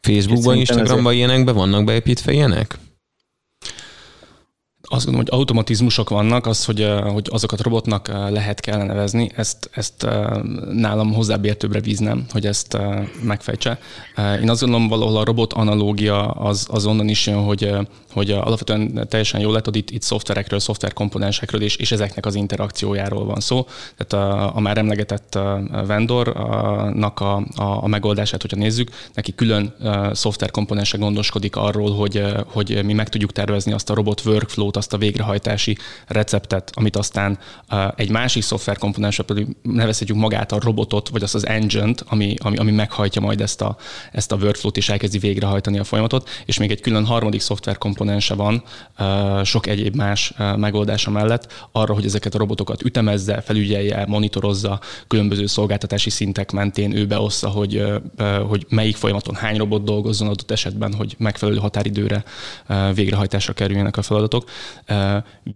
[0.00, 1.16] Facebookban, Instagramban ezek...
[1.16, 2.78] ilyenekben vannak beépítve ilyenek?
[4.92, 10.06] Azt gondolom, hogy automatizmusok vannak, az, hogy, hogy azokat robotnak lehet kellene nevezni, ezt, ezt
[10.72, 12.78] nálam hozzábértőbbre víznem, hogy ezt
[13.22, 13.78] megfejtse.
[14.42, 17.74] Én azt gondolom, valahol a robot analógia az, az onnan is jön, hogy,
[18.12, 23.40] hogy alapvetően teljesen jól hogy itt, itt szoftverekről, szoftverkomponensekről és, és ezeknek az interakciójáról van
[23.40, 23.66] szó.
[23.96, 25.38] Tehát a, a már emlegetett
[25.86, 29.74] vendornak a, a, a megoldását, hogyha nézzük, neki külön
[30.12, 34.98] szoftverkomponense gondoskodik arról, hogy, hogy mi meg tudjuk tervezni azt a robot workflow-t, azt a
[34.98, 37.38] végrehajtási receptet, amit aztán
[37.96, 42.70] egy másik szoftverkomponensre pedig nevezhetjük magát a robotot, vagy azt az engine-t, ami, ami, ami
[42.70, 43.76] meghajtja majd ezt a,
[44.12, 48.62] ezt a workflow-t és elkezdi végrehajtani a folyamatot, és még egy külön harmadik szoftverkomponense van
[49.44, 56.10] sok egyéb más megoldása mellett arra, hogy ezeket a robotokat ütemezze, felügyelje, monitorozza, különböző szolgáltatási
[56.10, 57.84] szintek mentén ő beossza, hogy,
[58.48, 62.24] hogy melyik folyamaton hány robot dolgozzon adott esetben, hogy megfelelő határidőre
[62.94, 64.44] végrehajtásra kerüljenek a feladatok.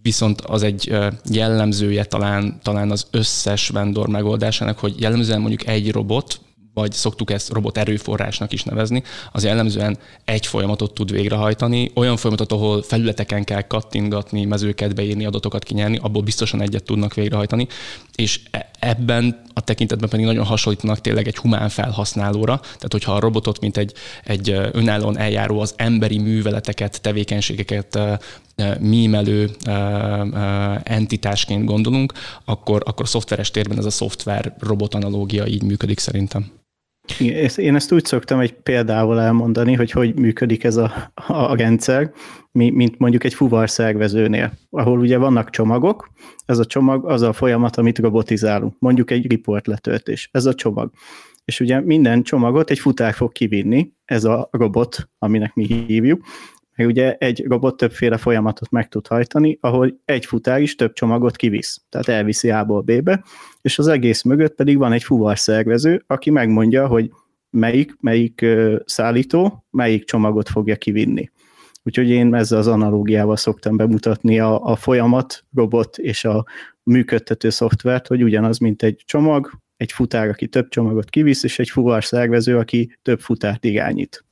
[0.02, 0.96] Viszont az egy
[1.30, 6.40] jellemzője talán, talán az összes vendor megoldásának, hogy jellemzően mondjuk egy robot,
[6.76, 12.52] vagy szoktuk ezt robot erőforrásnak is nevezni, az jellemzően egy folyamatot tud végrehajtani, olyan folyamatot,
[12.52, 17.66] ahol felületeken kell kattingatni, mezőket beírni, adatokat kinyerni, abból biztosan egyet tudnak végrehajtani,
[18.16, 23.20] és e- ebben a tekintetben pedig nagyon hasonlítanak tényleg egy humán felhasználóra, tehát hogyha a
[23.20, 23.92] robotot, mint egy,
[24.24, 27.98] egy önállóan eljáró az emberi műveleteket, tevékenységeket
[28.78, 29.50] mímelő
[30.82, 32.12] entitásként gondolunk,
[32.44, 36.52] akkor, akkor a szoftveres térben ez a szoftver robot analógia így működik szerintem.
[37.56, 42.12] Én ezt úgy szoktam egy példával elmondani, hogy hogy működik ez a, a rendszer,
[42.52, 46.10] mint mondjuk egy fuvar szervezőnél, ahol ugye vannak csomagok,
[46.46, 50.90] ez a csomag az a folyamat, amit robotizálunk, mondjuk egy report letöltés, ez a csomag.
[51.44, 56.24] És ugye minden csomagot egy futár fog kivinni, ez a robot, aminek mi hívjuk,
[56.76, 61.36] meg ugye egy robot többféle folyamatot meg tud hajtani, ahol egy futár is több csomagot
[61.36, 63.24] kivisz, tehát elviszi A-ból B-be,
[63.62, 67.10] és az egész mögött pedig van egy fuvar szervező, aki megmondja, hogy
[67.50, 68.46] melyik, melyik
[68.84, 71.30] szállító melyik csomagot fogja kivinni.
[71.82, 76.44] Úgyhogy én ezzel az analógiával szoktam bemutatni a, a folyamat, robot és a
[76.82, 81.68] működtető szoftvert, hogy ugyanaz, mint egy csomag, egy futár, aki több csomagot kivisz, és egy
[81.68, 84.25] fuvar szervező, aki több futárt irányít.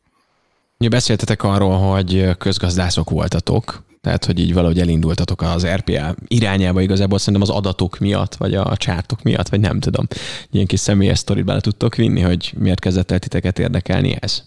[0.79, 7.19] Ugye beszéltetek arról, hogy közgazdászok voltatok, tehát, hogy így valahogy elindultatok az RPA irányába igazából
[7.19, 10.07] szerintem az adatok miatt, vagy a csártok miatt, vagy nem tudom.
[10.51, 14.43] Ilyen kis személyes sztorit bele tudtok vinni, hogy miért kezdett el titeket érdekelni ez?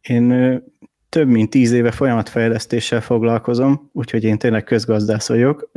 [0.00, 0.28] Én
[1.08, 5.70] több mint tíz éve folyamatfejlesztéssel foglalkozom, úgyhogy én tényleg közgazdász vagyok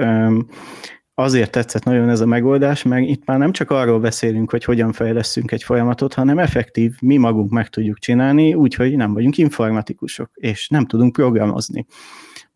[1.13, 4.91] azért tetszett nagyon ez a megoldás, meg itt már nem csak arról beszélünk, hogy hogyan
[4.91, 10.67] fejleszünk egy folyamatot, hanem effektív, mi magunk meg tudjuk csinálni, úgyhogy nem vagyunk informatikusok, és
[10.67, 11.85] nem tudunk programozni.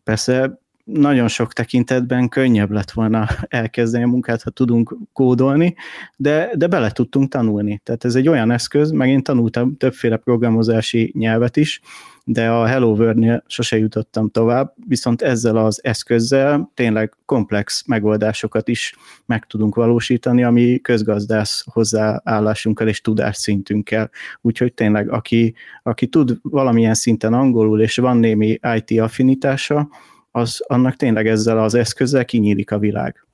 [0.04, 5.74] Persze nagyon sok tekintetben könnyebb lett volna elkezdeni a munkát, ha tudunk kódolni,
[6.16, 7.80] de, de bele tudtunk tanulni.
[7.84, 11.80] Tehát ez egy olyan eszköz, meg én tanultam többféle programozási nyelvet is,
[12.28, 18.94] de a Hello World-nél sose jutottam tovább, viszont ezzel az eszközzel tényleg komplex megoldásokat is
[19.26, 24.10] meg tudunk valósítani, ami közgazdász hozzáállásunkkal és tudásszintünkkel.
[24.40, 29.88] Úgyhogy tényleg, aki, aki tud valamilyen szinten angolul, és van némi IT affinitása,
[30.30, 33.26] az annak tényleg ezzel az eszközzel kinyílik a világ.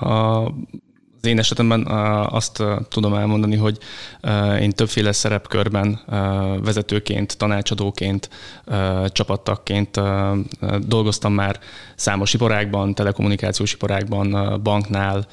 [0.00, 0.50] A
[1.24, 1.86] az én esetemben
[2.30, 3.78] azt tudom elmondani, hogy
[4.60, 6.00] én többféle szerepkörben
[6.64, 8.28] vezetőként, tanácsadóként,
[9.06, 10.00] csapattakként
[10.86, 11.58] dolgoztam már
[11.96, 15.26] számos iparágban, telekommunikációs iparágban, banknál,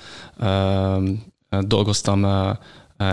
[1.60, 2.28] dolgoztam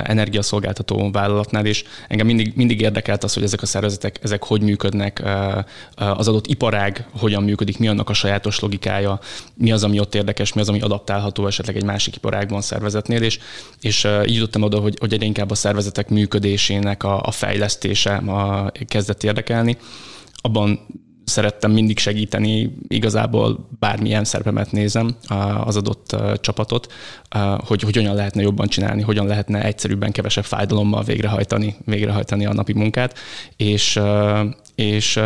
[0.03, 5.23] energiaszolgáltató vállalatnál, és engem mindig, mindig érdekelt az, hogy ezek a szervezetek, ezek hogy működnek,
[5.95, 9.21] az adott iparág hogyan működik, mi annak a sajátos logikája,
[9.55, 13.39] mi az, ami ott érdekes, mi az, ami adaptálható esetleg egy másik iparágban szervezetnél, és,
[13.81, 18.73] és így jutottam oda, hogy, hogy egyre inkább a szervezetek működésének a, a fejlesztése a,
[18.87, 19.77] kezdett érdekelni.
[20.41, 20.87] Abban
[21.29, 25.17] szerettem mindig segíteni, igazából bármilyen szerepemet nézem
[25.65, 26.93] az adott csapatot,
[27.59, 32.73] hogy, hogy hogyan lehetne jobban csinálni, hogyan lehetne egyszerűbben, kevesebb fájdalommal végrehajtani, végrehajtani a napi
[32.73, 33.19] munkát,
[33.57, 34.01] és,
[34.75, 35.21] és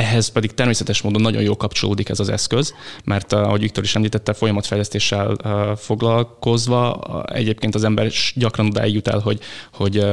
[0.00, 4.32] ehhez pedig természetes módon nagyon jól kapcsolódik ez az eszköz, mert ahogy Viktor is említette,
[4.32, 5.36] folyamatfejlesztéssel
[5.76, 7.00] foglalkozva
[7.32, 9.38] egyébként az ember gyakran odáig jut el, hogy,
[9.72, 10.06] hogy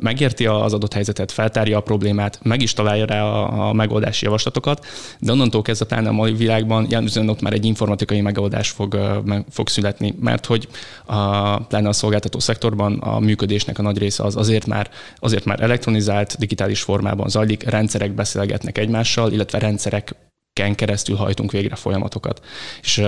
[0.00, 4.86] megérti az adott helyzetet, feltárja a problémát, meg is találja rá a, a megoldási javaslatokat,
[5.18, 9.44] de onnantól kezdve pláne a mai világban jelentően ott már egy informatikai megoldás fog, meg,
[9.50, 10.68] fog születni, mert hogy
[11.04, 15.62] a, pláne a szolgáltató szektorban a működésnek a nagy része az azért már, azért már
[15.62, 20.14] elektronizált, digitális formában zajlik, rendszerek beszélgetnek egymással, illetve rendszerek
[20.52, 22.44] ken keresztül hajtunk végre folyamatokat.
[22.80, 23.02] És,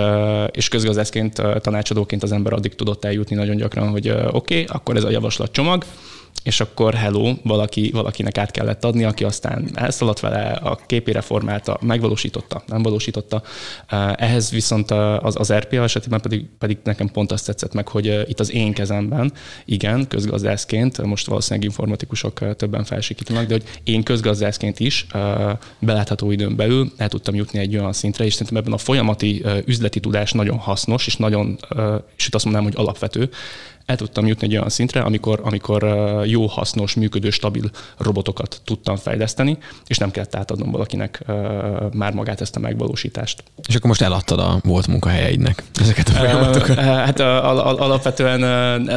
[0.51, 5.03] és közgazdászként, tanácsadóként az ember addig tudott eljutni nagyon gyakran, hogy oké, okay, akkor ez
[5.03, 5.85] a javaslatcsomag,
[6.43, 11.77] és akkor hello, valaki, valakinek át kellett adni, aki aztán elszaladt vele, a képére formálta,
[11.81, 13.41] megvalósította, nem valósította.
[14.15, 18.39] Ehhez viszont az, az RPA esetében pedig, pedig nekem pont azt tetszett meg, hogy itt
[18.39, 19.33] az én kezemben,
[19.65, 25.07] igen, közgazdászként, most valószínűleg informatikusok többen felsikítanak, de hogy én közgazdászként is
[25.79, 29.99] belátható időn belül el tudtam jutni egy olyan szintre, és szerintem ebben a folyamati üzleti
[29.99, 31.59] tudás nagyon hasznos, és nagyon,
[32.15, 33.29] sőt azt mondanám, hogy alapvető,
[33.89, 35.83] el tudtam jutni egy olyan szintre, amikor, amikor
[36.25, 41.23] jó, hasznos, működő, stabil robotokat tudtam fejleszteni, és nem kellett átadnom valakinek
[41.93, 43.43] már magát ezt a megvalósítást.
[43.67, 46.77] És akkor most eladtad a volt munkahelyeidnek ezeket a folyamatokat?
[46.79, 48.39] Hát alapvetően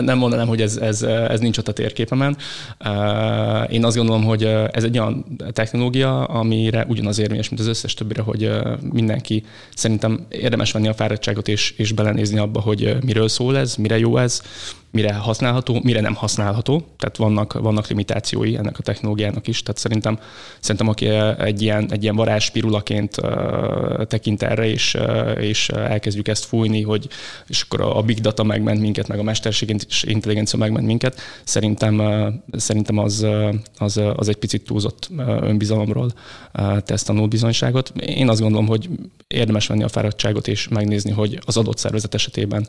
[0.05, 2.37] nem mondanám, hogy ez, ez, ez nincs ott a térképemen.
[3.69, 8.23] Én azt gondolom, hogy ez egy olyan technológia, amire ugyanaz érvényes, mint az összes többire,
[8.23, 8.51] hogy
[8.93, 13.99] mindenki szerintem érdemes venni a fáradtságot és, és belenézni abba, hogy miről szól ez, mire
[13.99, 14.43] jó ez,
[14.93, 16.83] mire használható, mire nem használható.
[16.99, 19.63] Tehát vannak, vannak limitációi ennek a technológiának is.
[19.63, 20.19] Tehát szerintem,
[20.61, 21.07] szerintem aki
[21.39, 27.09] egy ilyen, egy ilyen varázspirulaként uh, tekint erre, és, uh, és elkezdjük ezt fújni, hogy
[27.47, 32.03] és akkor a big data megment minket, meg a mesterségi intelligencia megment minket, szerintem,
[32.53, 33.27] szerintem az,
[33.79, 36.13] az, az egy picit túlzott önbizalomról
[36.85, 37.93] tesz bizonyságot.
[37.99, 38.89] Én azt gondolom, hogy
[39.27, 42.69] érdemes venni a fáradtságot és megnézni, hogy az adott szervezet esetében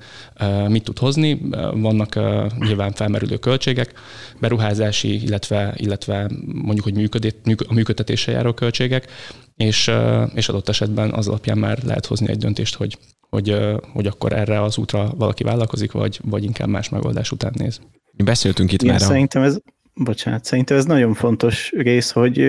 [0.68, 1.42] mit tud hozni.
[1.74, 3.93] Vannak vannak nyilván felmerülő költségek,
[4.39, 9.08] beruházási, illetve, illetve mondjuk, hogy működét, a működtetése járó költségek,
[9.56, 9.91] és,
[10.34, 12.97] és adott esetben az alapján már lehet hozni egy döntést, hogy,
[13.30, 13.58] hogy,
[13.93, 17.80] hogy akkor erre az útra valaki vállalkozik, vagy, vagy inkább más megoldás után néz.
[18.23, 19.04] Beszéltünk itt Igen, már.
[19.04, 19.58] Szerintem ez,
[19.93, 22.39] bocsánat, szerintem ez nagyon fontos rész, hogy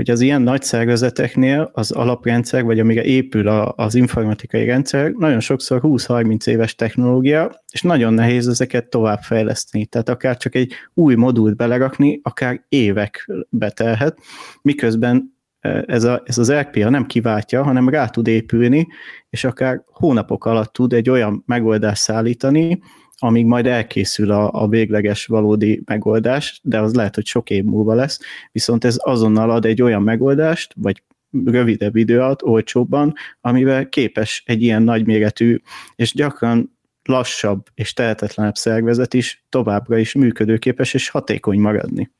[0.00, 5.40] hogy az ilyen nagy szervezeteknél az alaprendszer, vagy amire épül a, az informatikai rendszer, nagyon
[5.40, 9.86] sokszor 20-30 éves technológia, és nagyon nehéz ezeket továbbfejleszteni.
[9.86, 14.18] Tehát akár csak egy új modult belerakni, akár évek betelhet,
[14.62, 18.86] miközben e, ez, a, ez az RPA nem kiváltja, hanem rá tud épülni,
[19.30, 22.80] és akár hónapok alatt tud egy olyan megoldást szállítani,
[23.22, 27.94] amíg majd elkészül a, a végleges valódi megoldás, de az lehet, hogy sok év múlva
[27.94, 28.20] lesz,
[28.52, 31.02] viszont ez azonnal ad egy olyan megoldást, vagy
[31.44, 35.56] rövidebb idő alatt, olcsóbban, amivel képes egy ilyen nagyméretű,
[35.94, 42.10] és gyakran lassabb és tehetetlenebb szervezet is továbbra is működőképes és hatékony maradni.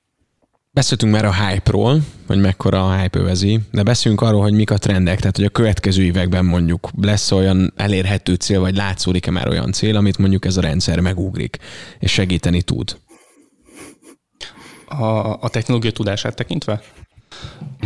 [0.73, 4.79] Beszéltünk már a hype-ról, hogy mekkora a hype övezi, de beszélünk arról, hogy mik a
[4.79, 9.73] trendek, tehát hogy a következő években mondjuk lesz olyan elérhető cél, vagy látszódik-e már olyan
[9.73, 11.59] cél, amit mondjuk ez a rendszer megugrik,
[11.99, 12.99] és segíteni tud.
[14.87, 15.05] A,
[15.41, 16.83] a technológia tudását tekintve?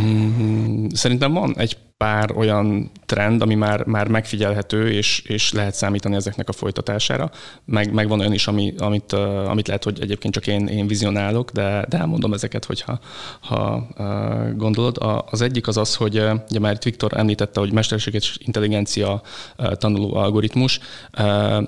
[0.01, 6.15] Mm, szerintem van egy pár olyan trend, ami már, már megfigyelhető, és, és lehet számítani
[6.15, 7.31] ezeknek a folytatására.
[7.65, 10.87] Meg, meg van olyan is, ami, amit, uh, amit lehet, hogy egyébként csak én, én
[10.87, 12.99] vizionálok, de, de elmondom ezeket, hogyha
[13.39, 14.97] ha, uh, gondolod.
[14.97, 19.21] A, az egyik az az, hogy uh, ugye már itt Viktor említette, hogy mesterséges intelligencia
[19.57, 20.79] uh, tanuló algoritmus.
[21.19, 21.23] Uh,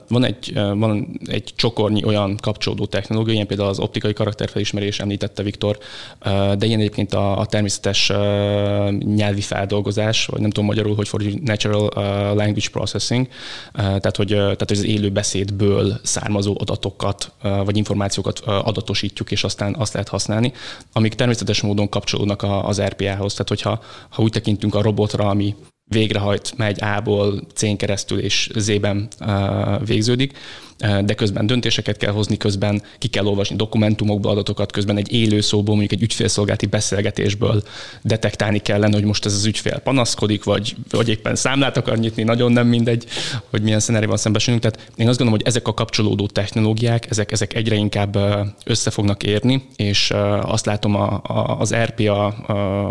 [0.08, 5.44] van, egy, uh, van egy csokornyi olyan kapcsolódó technológia, ilyen például az optikai karakterfelismerés, említette
[5.44, 5.78] Viktor,
[6.26, 8.18] uh, de ilyen egyébként a, a természetes uh,
[8.92, 12.04] nyelvi feldolgozás, tudás, vagy nem tudom magyarul, hogy fordítjuk, natural uh,
[12.36, 13.32] language processing, uh,
[13.74, 19.76] tehát, hogy, uh, tehát hogy az élő beszédből származó adatokat, vagy információkat adatosítjuk, és aztán
[19.78, 20.54] azt lehet használni,
[20.94, 23.32] amik természetes módon kapcsolódnak a, az RPA-hoz.
[23.32, 25.56] Tehát, hogyha ha úgy tekintünk a robotra, ami
[25.90, 29.08] végrehajt, megy A-ból C-n keresztül és Z-ben
[29.86, 30.38] végződik,
[30.78, 35.76] de közben döntéseket kell hozni, közben ki kell olvasni dokumentumokból adatokat, közben egy élő szóból,
[35.76, 37.64] mondjuk egy ügyfélszolgálati beszélgetésből
[38.02, 42.52] detektálni kellene, hogy most ez az ügyfél panaszkodik, vagy, vagy éppen számlát akar nyitni, nagyon
[42.52, 43.06] nem mindegy,
[43.50, 44.62] hogy milyen szenárióval szembesülünk.
[44.62, 48.18] Tehát én azt gondolom, hogy ezek a kapcsolódó technológiák, ezek, ezek egyre inkább
[48.66, 52.28] össze fognak érni, és azt látom a, a, az RPA,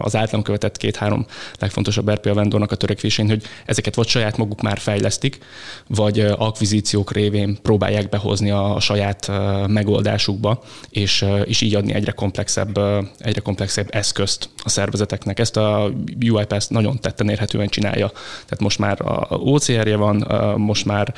[0.02, 1.26] az általam követett két-három
[1.58, 5.38] legfontosabb RPA vendornak a törekvésén, hogy ezeket vagy saját maguk már fejlesztik,
[5.86, 9.30] vagy akvizíciók révén próbálják behozni a saját
[9.66, 12.78] megoldásukba, és, és így adni egyre komplexebb,
[13.18, 15.38] egyre komplexebb eszközt a szervezeteknek.
[15.38, 15.90] Ezt a
[16.30, 18.08] UiPath nagyon tetten érhetően csinálja.
[18.32, 21.14] Tehát most már a OCR-je van, most már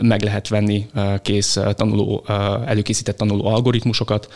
[0.00, 0.86] meg lehet venni
[1.22, 2.24] kész tanuló,
[2.66, 4.28] előkészített tanuló algoritmusokat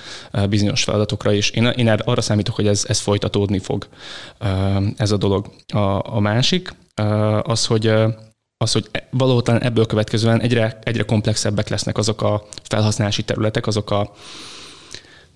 [0.48, 3.88] bizonyos feladatokra, és én, én arra számítok, hogy ez, ez folytatódni fog
[4.96, 5.46] ez a dolog.
[5.68, 6.74] A, a másik
[7.42, 7.92] az, hogy
[8.62, 14.12] az, hogy valóban ebből következően egyre, egyre komplexebbek lesznek azok a felhasználási területek, azok a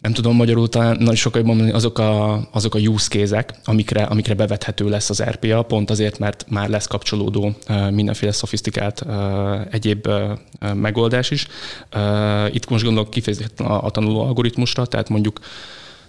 [0.00, 4.02] nem tudom magyarul talán nagyon sokkal jobban mondani, azok a, azok a use case amikre,
[4.02, 7.54] amikre bevethető lesz az RPA, pont azért, mert már lesz kapcsolódó
[7.90, 9.04] mindenféle szofisztikált
[9.70, 10.08] egyéb
[10.74, 11.46] megoldás is.
[12.50, 15.40] Itt most gondolok kifejezetten a, a tanuló algoritmusra, tehát mondjuk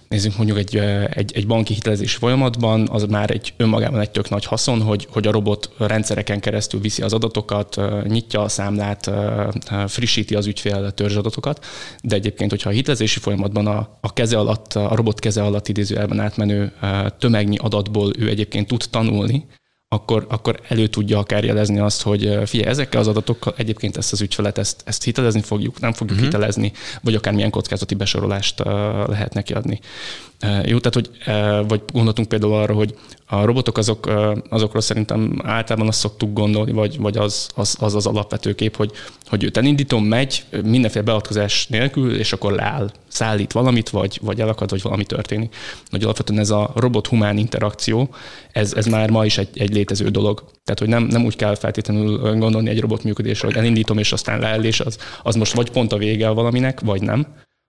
[0.08, 0.76] nézzünk mondjuk egy,
[1.10, 5.26] egy, egy banki hitelezési folyamatban, az már egy önmagában egy tök nagy haszon, hogy, hogy
[5.26, 9.10] a robot rendszereken keresztül viszi az adatokat, nyitja a számlát,
[9.86, 11.64] frissíti az ügyfél törzsadatokat,
[12.02, 16.20] de egyébként, hogyha a hitelezési folyamatban a, a keze alatt, a robot keze alatt idézőjelben
[16.20, 16.72] átmenő
[17.18, 19.46] tömegnyi adatból ő egyébként tud tanulni,
[19.90, 24.20] akkor, akkor elő tudja akár jelezni azt, hogy figyelj, ezekkel az adatokkal egyébként ezt az
[24.20, 26.24] ügyfelet, ezt, ezt hitelezni fogjuk, nem fogjuk uh-huh.
[26.24, 26.72] hitelezni,
[27.02, 28.58] vagy akár milyen kockázati besorolást
[29.06, 29.80] lehet neki adni.
[30.64, 31.10] Jó, tehát hogy,
[31.68, 32.94] vagy gondoltunk például arra, hogy
[33.26, 34.10] a robotok azok,
[34.48, 38.90] azokról szerintem általában azt szoktuk gondolni, vagy, vagy az, az, az az alapvető kép, hogy,
[39.26, 44.70] hogy őt elindítom, megy mindenféle beavatkozás nélkül, és akkor leáll, szállít valamit, vagy, vagy elakad,
[44.70, 45.54] vagy valami történik.
[45.90, 48.14] Nagy alapvetően ez a robot-humán interakció,
[48.52, 50.44] ez, ez már ma is egy, egy létező dolog.
[50.64, 54.40] Tehát, hogy nem, nem úgy kell feltétlenül gondolni egy robot működésre, hogy elindítom, és aztán
[54.40, 57.26] leáll, és az, az most vagy pont a vége valaminek, vagy nem,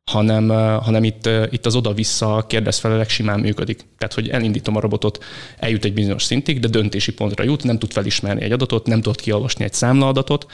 [0.10, 0.49] hanem,
[0.82, 3.86] hanem itt, itt az oda-vissza kérdezfelelek simán működik.
[3.97, 5.24] Tehát, hogy elindítom a robotot,
[5.57, 9.22] eljut egy bizonyos szintig, de döntési pontra jut, nem tud felismerni egy adatot, nem tud
[9.22, 10.45] kiolvasni egy számlaadatot,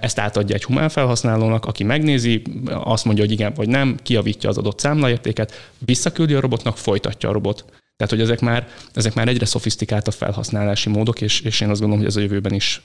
[0.00, 4.58] ezt átadja egy humán felhasználónak, aki megnézi, azt mondja, hogy igen vagy nem, kiavítja az
[4.58, 7.64] adott számlaértéket, visszaküldi a robotnak, folytatja a robot.
[7.96, 12.04] Tehát, hogy ezek már, ezek már egyre szofisztikáltabb felhasználási módok, és, és én azt gondolom,
[12.04, 12.82] hogy ez a jövőben is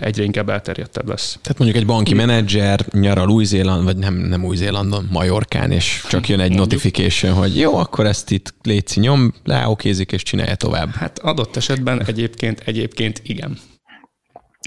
[0.00, 1.38] egyre inkább elterjedtebb lesz.
[1.42, 6.40] Tehát mondjuk egy banki menedzser nyaral Új-Zéland, vagy nem, nem Új-Zélandon, Majorkán, és csak jön
[6.40, 6.70] egy mondjuk.
[6.70, 10.94] notification, hogy jó, akkor ezt itt létszi nyom, leokézik és csinálja tovább.
[10.94, 13.58] Hát adott esetben egyébként, egyébként igen.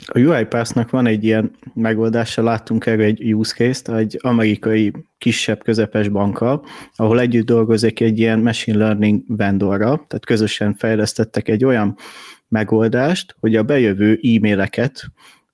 [0.06, 6.10] A UiPath-nak van egy ilyen megoldása, láttunk erre egy use case-t, egy amerikai kisebb, közepes
[6.10, 11.96] bankkal, ahol együtt dolgozik egy ilyen machine learning vendorra, tehát közösen fejlesztettek egy olyan
[12.48, 15.06] megoldást, hogy a bejövő e-maileket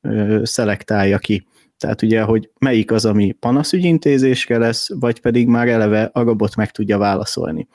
[0.02, 1.48] ö, szelektálja ki.
[1.78, 6.72] Tehát ugye, hogy melyik az, ami panaszügyintézésre lesz, vagy pedig már eleve a robot meg
[6.72, 7.68] tudja válaszolni.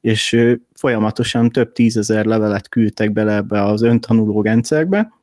[0.00, 5.15] És folyamatosan több tízezer levelet küldtek bele ebbe az öntanuló rendszerbe,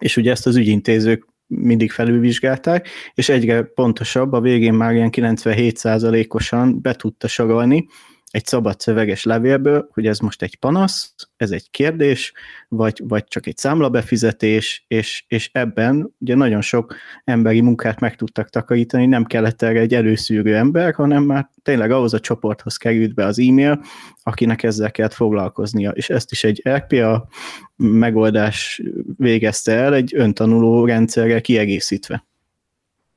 [0.00, 6.80] és ugye ezt az ügyintézők mindig felülvizsgálták, és egyre pontosabb, a végén már ilyen 97%-osan
[6.80, 7.86] be tudta sorolni,
[8.30, 12.32] egy szabad szöveges levélből, hogy ez most egy panasz, ez egy kérdés,
[12.68, 18.48] vagy, vagy csak egy számlabefizetés, és, és ebben ugye nagyon sok emberi munkát meg tudtak
[18.48, 23.24] takarítani, nem kellett erre egy előszűrő ember, hanem már tényleg ahhoz a csoporthoz került be
[23.24, 23.82] az e-mail,
[24.22, 25.90] akinek ezzel kellett foglalkoznia.
[25.90, 27.28] És ezt is egy RPA
[27.76, 28.82] megoldás
[29.16, 32.26] végezte el, egy öntanuló rendszerrel kiegészítve.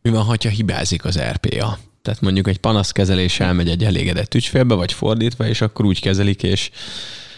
[0.02, 1.78] Mi van, ha hibázik az RPA?
[2.04, 6.70] Tehát mondjuk egy panaszkezelés elmegy egy elégedett ügyfélbe, vagy fordítva, és akkor úgy kezelik, és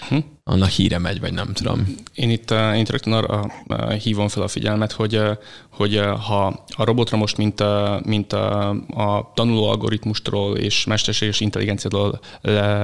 [0.10, 0.18] hm?
[0.44, 1.96] annak híre megy, vagy nem tudom.
[2.14, 3.48] Én itt, én itt rögtön arra
[3.90, 5.22] hívom fel a figyelmet, hogy,
[5.70, 12.20] hogy ha a robotra most, mint, a, mint a, a tanuló algoritmustról és mesterséges intelligenciáról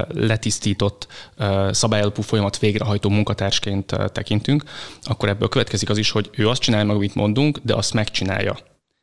[0.07, 1.07] letisztított
[1.71, 4.63] szabályalapú folyamat végrehajtó munkatársként tekintünk,
[5.03, 8.57] akkor ebből következik az is, hogy ő azt csinálja meg, amit mondunk, de azt megcsinálja.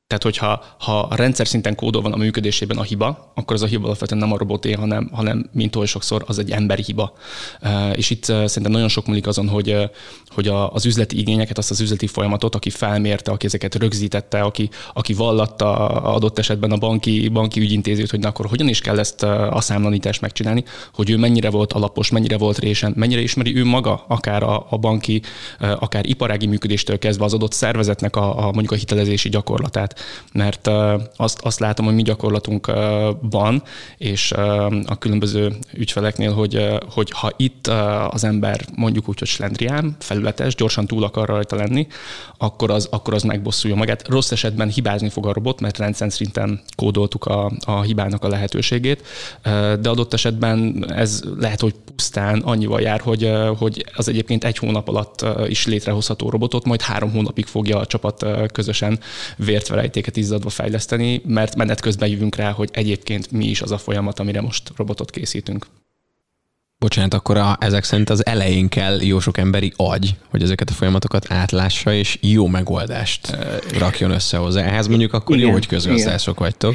[0.09, 3.85] Tehát, hogyha ha rendszer szinten kódol van a működésében a hiba, akkor az a hiba
[3.87, 7.13] alapvetően nem a roboté, hanem, hanem mint oly sokszor az egy emberi hiba.
[7.95, 9.91] És itt szerintem nagyon sok múlik azon, hogy,
[10.29, 15.15] hogy az üzleti igényeket, azt az üzleti folyamatot, aki felmérte, aki ezeket rögzítette, aki, aki
[15.15, 19.61] vallatta adott esetben a banki, banki ügyintézőt, hogy na akkor hogyan is kell ezt a
[19.61, 24.43] számlanítást megcsinálni, hogy ő mennyire volt alapos, mennyire volt résen, mennyire ismeri ő maga, akár
[24.43, 25.23] a, a banki,
[25.59, 29.97] akár iparági működéstől kezdve az adott szervezetnek a, a mondjuk a hitelezési gyakorlatát
[30.33, 30.71] mert
[31.17, 33.63] azt, azt látom, hogy mi gyakorlatunkban,
[33.97, 34.33] és
[34.87, 37.67] a különböző ügyfeleknél, hogy, hogy ha itt
[38.11, 41.87] az ember mondjuk úgy, hogy slendrián, felületes, gyorsan túl akar rajta lenni,
[42.39, 44.09] akkor az, akkor az megbosszulja magát.
[44.09, 49.07] Rossz esetben hibázni fog a robot, mert rendszer szinten kódoltuk a, a hibának a lehetőségét,
[49.81, 54.89] de adott esetben ez lehet, hogy pusztán annyival jár, hogy, hogy az egyébként egy hónap
[54.89, 59.01] alatt is létrehozható robotot, majd három hónapig fogja a csapat közösen
[59.89, 64.19] vértverejtéket izzadva fejleszteni, mert menet közben jövünk rá, hogy egyébként mi is az a folyamat,
[64.19, 65.67] amire most robotot készítünk.
[66.79, 70.73] Bocsánat, akkor a, ezek szerint az elején kell jó sok emberi agy, hogy ezeket a
[70.73, 73.37] folyamatokat átlássa, és jó megoldást
[73.79, 74.63] rakjon össze hozzá.
[74.63, 76.75] Ehhez mondjuk akkor igen, jó, hogy közgazdászok vagytok.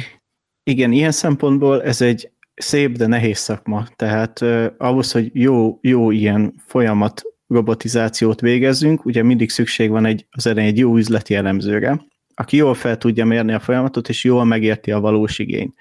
[0.62, 3.86] Igen, ilyen szempontból ez egy szép, de nehéz szakma.
[3.96, 10.26] Tehát uh, ahhoz, hogy jó, jó ilyen folyamat robotizációt végezzünk, ugye mindig szükség van egy,
[10.30, 14.44] az elején egy jó üzleti elemzőre, aki jól fel tudja mérni a folyamatot, és jól
[14.44, 15.74] megérti a valós igényt.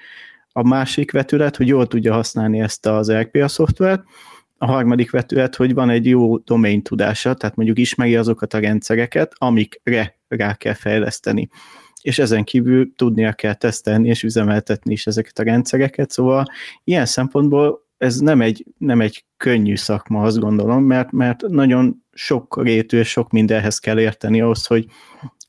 [0.52, 4.04] A másik vetület, hogy jól tudja használni ezt az RPA szoftvert,
[4.58, 9.34] a harmadik vetület, hogy van egy jó domain tudása, tehát mondjuk ismeri azokat a rendszereket,
[9.38, 11.50] amikre rá kell fejleszteni.
[12.02, 16.46] És ezen kívül tudnia kell tesztelni és üzemeltetni is ezeket a rendszereket, szóval
[16.84, 22.64] ilyen szempontból ez nem egy, nem egy könnyű szakma, azt gondolom, mert, mert nagyon sok
[22.64, 24.86] rétű és sok mindenhez kell érteni ahhoz, hogy,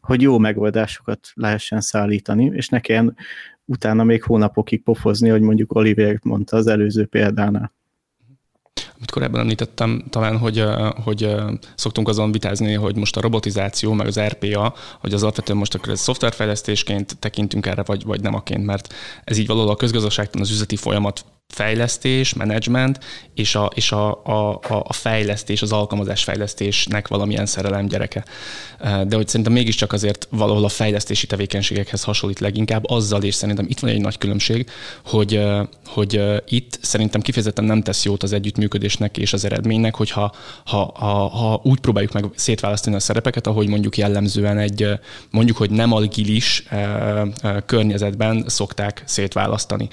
[0.04, 3.16] hogy jó megoldásokat lehessen szállítani, és ne kelljen
[3.64, 7.72] utána még hónapokig pofozni, hogy mondjuk Oliver mondta az előző példánál.
[8.96, 10.64] Amit korábban említettem, talán, hogy,
[11.04, 11.34] hogy
[11.74, 15.88] szoktunk azon vitázni, hogy most a robotizáció, meg az RPA, hogy az alapvetően most akkor
[15.88, 18.94] ez szoftverfejlesztésként tekintünk erre, vagy, vagy nem aként, mert
[19.24, 21.24] ez így valahol a közgazdaságtan az üzleti folyamat
[21.54, 22.98] fejlesztés, menedzsment,
[23.34, 28.24] és, a, és a, a, a fejlesztés, az alkalmazás fejlesztésnek valamilyen szerelem gyereke.
[28.80, 33.78] De hogy szerintem mégiscsak azért valahol a fejlesztési tevékenységekhez hasonlít leginkább, azzal és szerintem itt
[33.78, 34.70] van egy nagy különbség,
[35.04, 35.42] hogy,
[35.86, 40.34] hogy itt szerintem kifejezetten nem tesz jót az együttműködésnek és az eredménynek, hogyha
[40.64, 44.88] ha, ha, ha úgy próbáljuk meg szétválasztani a szerepeket, ahogy mondjuk jellemzően egy
[45.30, 46.64] mondjuk, hogy nem agilis
[47.66, 49.88] környezetben szokták szétválasztani.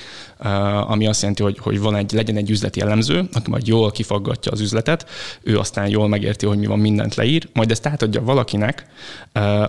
[0.88, 4.52] Ami azt jelenti, hogy, hogy van egy, legyen egy üzleti elemző, aki majd jól kifaggatja
[4.52, 5.10] az üzletet,
[5.44, 8.86] ő aztán jól megérti, hogy mi van, mindent leír, majd ezt átadja valakinek,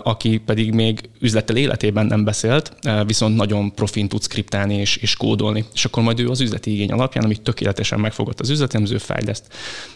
[0.02, 5.64] aki pedig még üzlettel életében nem beszélt, viszont nagyon profin tud skriptálni és, és kódolni.
[5.74, 9.44] És akkor majd ő az üzleti igény alapján, amit tökéletesen megfogott az üzletemző, fejleszt.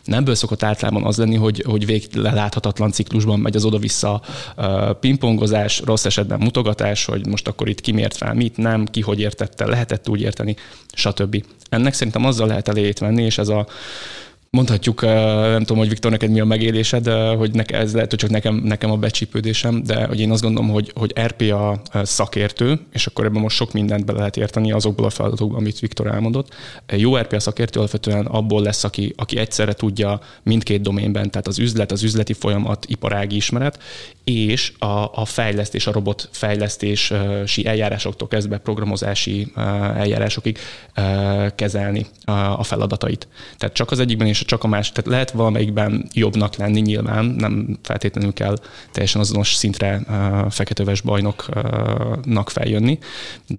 [0.04, 4.22] Nem ebből szokott általában az lenni, hogy, hogy végleláthatatlan ciklusban megy az oda-vissza
[5.00, 9.66] pingpongozás, rossz esetben mutogatás, hogy most akkor itt kimért fel mit, nem, ki hogy értette,
[9.66, 10.56] lehetett úgy érteni,
[10.92, 11.44] stb.
[11.68, 13.66] Ennek szerintem azzal lehet elejét venni, és ez a
[14.56, 18.30] mondhatjuk, nem tudom, hogy Viktor, neked mi a megélésed, hogy neke, ez lehet, hogy csak
[18.30, 23.24] nekem, nekem a becsípődésem, de hogy én azt gondolom, hogy, hogy RPA szakértő, és akkor
[23.24, 26.54] ebben most sok mindent be lehet érteni azokból a feladatokból, amit Viktor elmondott.
[26.96, 31.92] Jó RPA szakértő alapvetően abból lesz, aki, aki egyszerre tudja mindkét doménben, tehát az üzlet,
[31.92, 33.82] az üzleti folyamat, iparági ismeret,
[34.24, 39.52] és a, a fejlesztés, a robot fejlesztési eljárásoktól kezdve programozási
[39.96, 40.58] eljárásokig
[41.54, 42.06] kezelni
[42.56, 43.28] a feladatait.
[43.56, 44.94] Tehát csak az egyikben és csak a másik.
[44.94, 48.56] Tehát lehet valamelyikben jobbnak lenni nyilván, nem feltétlenül kell
[48.92, 50.00] teljesen azonos szintre
[50.50, 52.98] feketöves bajnoknak feljönni,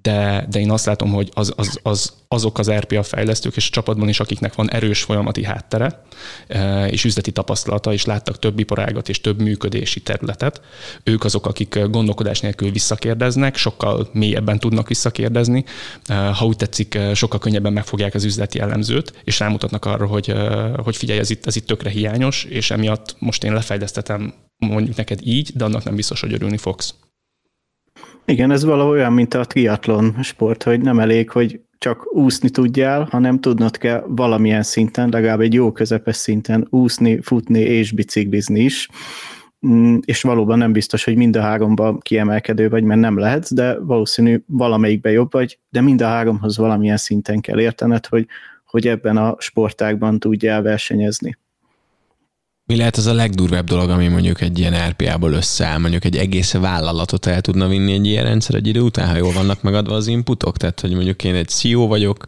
[0.01, 3.71] de, de én azt látom, hogy az, az, az, azok az RPA fejlesztők és a
[3.71, 6.01] csapatban is, akiknek van erős folyamati háttere
[6.89, 10.61] és üzleti tapasztalata, és láttak több iparágat és több működési területet,
[11.03, 15.65] ők azok, akik gondolkodás nélkül visszakérdeznek, sokkal mélyebben tudnak visszakérdezni.
[16.07, 20.33] Ha úgy tetszik, sokkal könnyebben megfogják az üzleti jellemzőt, és rámutatnak arra, hogy,
[20.83, 25.19] hogy figyelj, ez itt, ez itt tökre hiányos, és emiatt most én lefejlesztetem mondjuk neked
[25.23, 26.95] így, de annak nem biztos, hogy örülni fogsz.
[28.25, 33.07] Igen, ez valahol olyan, mint a triatlon sport, hogy nem elég, hogy csak úszni tudjál,
[33.11, 38.89] hanem tudnod kell valamilyen szinten, legalább egy jó közepes szinten úszni, futni és biciklizni is.
[39.67, 43.79] Mm, és valóban nem biztos, hogy mind a háromban kiemelkedő vagy, mert nem lehetsz, de
[43.79, 48.27] valószínű valamelyikben jobb vagy, de mind a háromhoz valamilyen szinten kell értened, hogy,
[48.67, 51.37] hogy ebben a sportágban tudjál versenyezni.
[52.65, 56.53] Mi lehet az a legdurvább dolog, ami mondjuk egy ilyen RPA-ból összeáll, mondjuk egy egész
[56.53, 60.07] vállalatot el tudna vinni egy ilyen rendszer egy idő után, ha jól vannak megadva az
[60.07, 60.57] inputok?
[60.57, 62.25] Tehát, hogy mondjuk én egy CEO vagyok,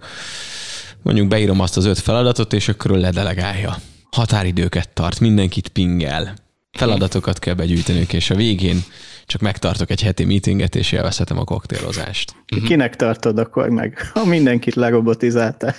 [1.01, 3.75] mondjuk beírom azt az öt feladatot, és akkor ledelegálja.
[4.11, 6.33] Határidőket tart, mindenkit pingel
[6.71, 8.83] feladatokat kell begyűjtenünk, és a végén
[9.25, 12.35] csak megtartok egy heti meetinget, és élvezhetem a koktélozást.
[12.65, 15.75] Kinek tartod akkor meg, ha mindenkit lerobotizáltál?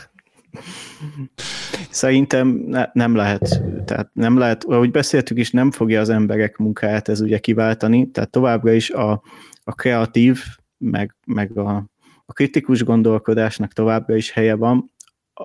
[1.91, 7.09] Szerintem ne, nem lehet, tehát nem lehet, ahogy beszéltük is, nem fogja az emberek munkáját
[7.09, 9.23] ez ugye kiváltani, tehát továbbra is a,
[9.65, 10.43] a kreatív
[10.79, 11.85] meg, meg a,
[12.27, 14.91] a kritikus gondolkodásnak továbbra is helye van,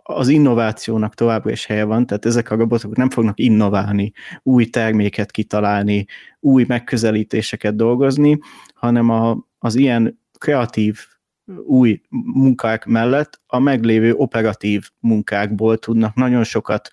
[0.03, 4.12] az innovációnak továbbra is helye van, tehát ezek a robotok nem fognak innoválni,
[4.43, 6.06] új terméket kitalálni,
[6.39, 8.38] új megközelítéseket dolgozni,
[8.74, 10.99] hanem a, az ilyen kreatív
[11.66, 16.89] új munkák mellett a meglévő operatív munkákból tudnak nagyon sokat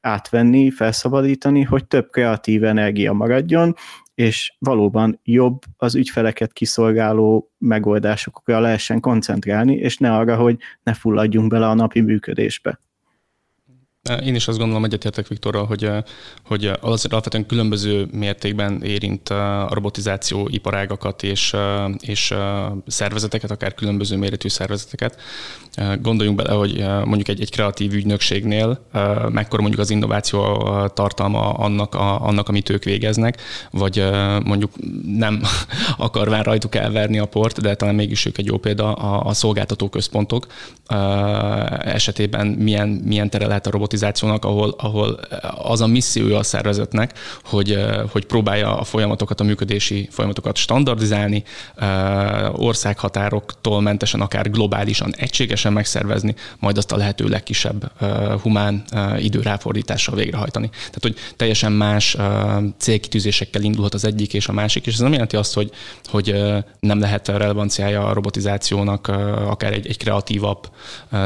[0.00, 3.74] átvenni, felszabadítani, hogy több kreatív energia maradjon,
[4.14, 11.48] és valóban jobb az ügyfeleket kiszolgáló megoldásokra lehessen koncentrálni, és ne arra, hogy ne fulladjunk
[11.48, 12.78] bele a napi működésbe.
[14.24, 15.90] Én is azt gondolom, egyetértek Viktorral, hogy,
[16.44, 21.56] hogy az alapvetően különböző mértékben érint a robotizáció iparágakat és,
[22.00, 22.34] és
[22.86, 25.20] szervezeteket, akár különböző méretű szervezeteket.
[26.00, 28.86] Gondoljunk bele, hogy mondjuk egy, egy kreatív ügynökségnél
[29.28, 33.40] mekkora mondjuk az innováció tartalma annak, a, annak, amit ők végeznek,
[33.70, 34.10] vagy
[34.44, 34.72] mondjuk
[35.16, 35.42] nem
[35.96, 39.88] akarván rajtuk elverni a port, de talán mégis ők egy jó példa a, a szolgáltató
[39.88, 40.46] központok
[41.78, 45.20] esetében milyen, milyen tere lehet a robotizációnak, ahol, ahol
[45.58, 47.78] az a missziója a szervezetnek, hogy,
[48.10, 51.44] hogy próbálja a folyamatokat, a működési folyamatokat standardizálni,
[52.52, 57.92] országhatároktól mentesen, akár globálisan, egységesen megszervezni, majd azt a lehető legkisebb
[58.42, 58.84] humán
[59.18, 60.68] időráfordítással végrehajtani.
[60.68, 62.16] Tehát, hogy teljesen más
[62.78, 65.70] célkitűzésekkel indulhat az egyik és a másik, és ez nem jelenti azt, hogy,
[66.04, 66.42] hogy
[66.80, 69.08] nem lehet relevanciája a robotizációnak
[69.48, 70.68] akár egy, egy kreatívabb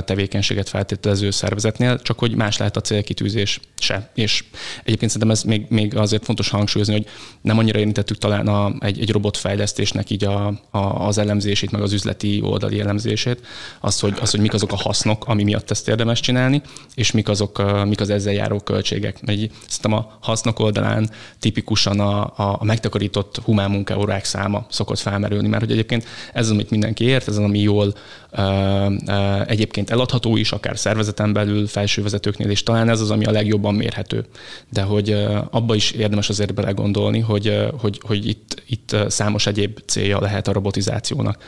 [0.05, 4.11] tevékenységet feltételező szervezetnél, csak hogy más lehet a célkitűzés se.
[4.15, 4.45] És
[4.85, 7.07] egyébként szerintem ez még, még azért fontos hangsúlyozni, hogy
[7.41, 11.93] nem annyira érintettük talán a, egy, egy robotfejlesztésnek így a, a, az elemzését, meg az
[11.93, 13.47] üzleti oldali elemzését,
[13.81, 16.63] az, hogy, az, hogy mik azok a hasznok, ami miatt ezt érdemes csinálni,
[16.95, 19.23] és mik azok, mik az ezzel járó költségek.
[19.23, 19.39] Mert
[19.69, 25.63] szerintem a hasznok oldalán tipikusan a, a, a megtakarított humán munkaórák száma szokott felmerülni, mert
[25.63, 27.95] hogy egyébként ez az, amit mindenki ért, ez az, ami jól
[29.47, 31.67] egyébként eladható is, akár szervezeten belül,
[32.41, 34.25] felsővezetőknél, és talán ez az, ami a legjobban mérhető.
[34.71, 35.11] De hogy
[35.51, 40.53] abba is érdemes azért belegondolni, hogy, hogy, hogy itt, itt számos egyéb célja lehet a
[40.53, 41.43] robotizációnak.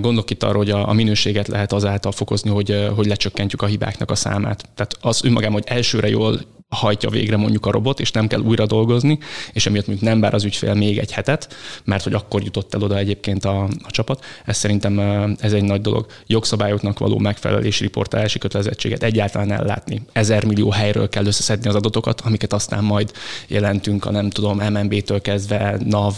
[0.00, 4.10] Gondolok itt arra, hogy a, a minőséget lehet azáltal fokozni, hogy, hogy lecsökkentjük a hibáknak
[4.10, 4.68] a számát.
[4.74, 8.66] Tehát az önmagában, hogy elsőre jól hajtja végre mondjuk a robot, és nem kell újra
[8.66, 9.18] dolgozni,
[9.52, 11.54] és emiatt mondjuk nem vár az ügyfél még egy hetet,
[11.84, 14.24] mert hogy akkor jutott el oda egyébként a, a csapat.
[14.44, 14.98] Ez szerintem
[15.40, 16.06] ez egy nagy dolog.
[16.26, 20.02] Jogszabályoknak való megfelelés, riportálási kötelezettséget egyáltalán ellátni.
[20.12, 23.12] Ezer millió helyről kell összeszedni az adatokat, amiket aztán majd
[23.46, 26.14] jelentünk a nem tudom, MNB-től kezdve, NAV,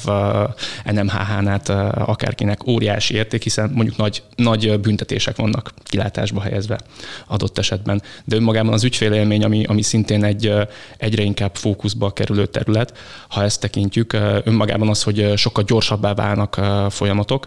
[0.85, 6.81] NMHH-nát, akárkinek óriási érték, hiszen mondjuk nagy, nagy büntetések vannak kilátásba helyezve
[7.27, 8.03] adott esetben.
[8.25, 12.99] De önmagában az ügyfélélmény, ami, ami szintén egy egy egyre inkább fókuszba kerülő terület.
[13.29, 14.13] Ha ezt tekintjük,
[14.45, 17.47] önmagában az, hogy sokkal gyorsabbá válnak folyamatok.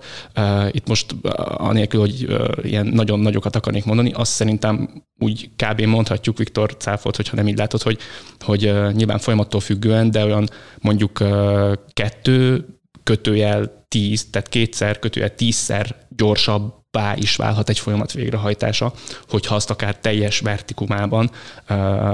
[0.72, 1.16] Itt most
[1.58, 5.82] anélkül, hogy ilyen nagyon nagyokat akarnék mondani, azt szerintem úgy kb.
[5.82, 7.98] mondhatjuk, Viktor cáfolt, hogyha nem így látod, hogy,
[8.40, 8.62] hogy
[8.94, 10.48] nyilván folyamattól függően, de olyan
[10.80, 11.24] mondjuk
[11.94, 12.66] kettő
[13.04, 18.94] kötőjel tíz, tehát kétszer kötőjel tízszer gyorsabb bá is válhat egy folyamat végrehajtása,
[19.30, 21.32] hogyha azt akár teljes vertikumában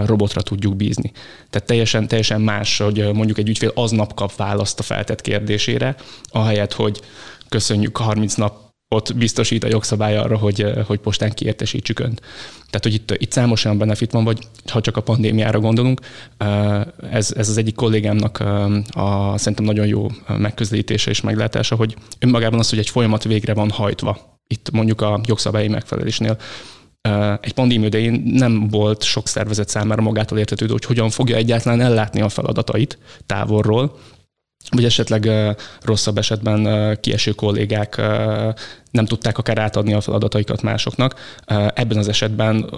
[0.06, 1.12] robotra tudjuk bízni.
[1.50, 6.74] Tehát teljesen, teljesen más, hogy mondjuk egy ügyfél aznap kap választ a feltett kérdésére, ahelyett,
[6.74, 7.02] hogy
[7.50, 12.20] köszönjük 30 nap ott biztosít a jogszabály arra, hogy, hogy postán kiértesítsük önt.
[12.56, 14.40] Tehát, hogy itt, itt számos olyan benefit van, vagy
[14.72, 16.02] ha csak a pandémiára gondolunk,
[17.12, 18.40] ez, ez az egyik kollégámnak
[18.90, 23.70] a, szerintem nagyon jó megközelítése és meglátása, hogy önmagában az, hogy egy folyamat végre van
[23.70, 26.38] hajtva, itt mondjuk a jogszabályi megfelelésnél,
[27.42, 32.22] egy pandémia idején nem volt sok szervezet számára magától értetődő, hogy hogyan fogja egyáltalán ellátni
[32.22, 33.98] a feladatait távolról,
[34.70, 35.30] vagy esetleg
[35.82, 37.96] rosszabb esetben kieső kollégák
[38.92, 41.40] nem tudták akár átadni a feladataikat másoknak.
[41.74, 42.70] Ebben az esetben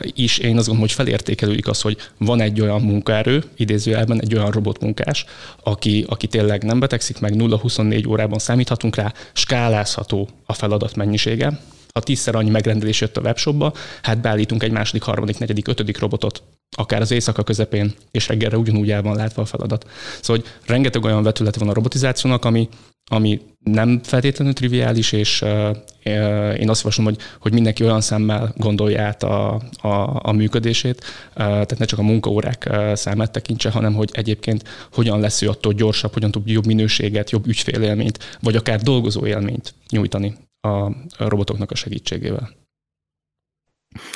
[0.00, 4.50] is én azt gondolom, hogy felértékelődik az, hogy van egy olyan munkaerő, idézőjelben egy olyan
[4.50, 5.24] robotmunkás,
[5.62, 11.60] aki, aki tényleg nem betegszik meg, 0-24 órában számíthatunk rá, skálázható a feladat mennyisége,
[11.94, 13.72] ha tízszer annyi megrendelés jött a webshopba,
[14.02, 16.42] hát beállítunk egy második, harmadik, negyedik, ötödik robotot,
[16.76, 19.86] akár az éjszaka közepén, és reggelre ugyanúgy el van látva a feladat.
[20.20, 22.68] Szóval, hogy rengeteg olyan vetület van a robotizációnak, ami,
[23.10, 25.76] ami nem feltétlenül triviális, és uh,
[26.58, 31.34] én azt javaslom, hogy, hogy mindenki olyan szemmel gondolja át a, a, a működését, uh,
[31.34, 34.62] tehát ne csak a munkaórák uh, számát tekintse, hanem hogy egyébként
[34.92, 39.74] hogyan lesz ő attól gyorsabb, hogyan tud jobb minőséget, jobb ügyfélélményt, vagy akár dolgozó élményt
[39.90, 42.56] nyújtani a robotoknak a segítségével.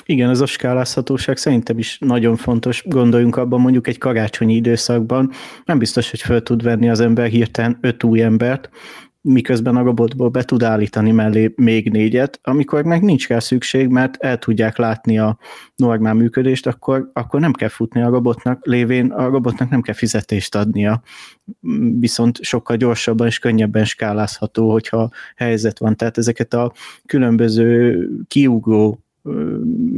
[0.05, 2.83] Igen, ez a skálázhatóság szerintem is nagyon fontos.
[2.87, 5.31] Gondoljunk abban mondjuk egy karácsonyi időszakban,
[5.65, 8.71] nem biztos, hogy föl tud venni az ember hirtelen öt új embert,
[9.23, 14.17] miközben a robotból be tud állítani mellé még négyet, amikor meg nincs rá szükség, mert
[14.17, 15.39] el tudják látni a
[15.77, 20.55] normál működést, akkor, akkor nem kell futni a robotnak, lévén a robotnak nem kell fizetést
[20.55, 21.03] adnia,
[21.99, 25.97] viszont sokkal gyorsabban és könnyebben skálázható, hogyha helyzet van.
[25.97, 26.73] Tehát ezeket a
[27.07, 29.03] különböző kiugró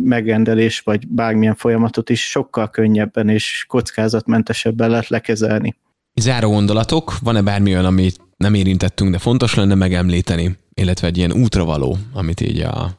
[0.05, 5.75] megrendelés, vagy bármilyen folyamatot is sokkal könnyebben és kockázatmentesebben lehet lekezelni.
[6.14, 11.33] Záró gondolatok, van-e bármi olyan, amit nem érintettünk, de fontos lenne megemlíteni, illetve egy ilyen
[11.33, 12.91] útravaló, amit így a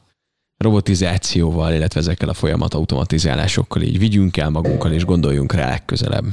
[0.56, 6.24] robotizációval, illetve ezekkel a folyamat automatizálásokkal így vigyünk el magunkkal, és gondoljunk rá legközelebb.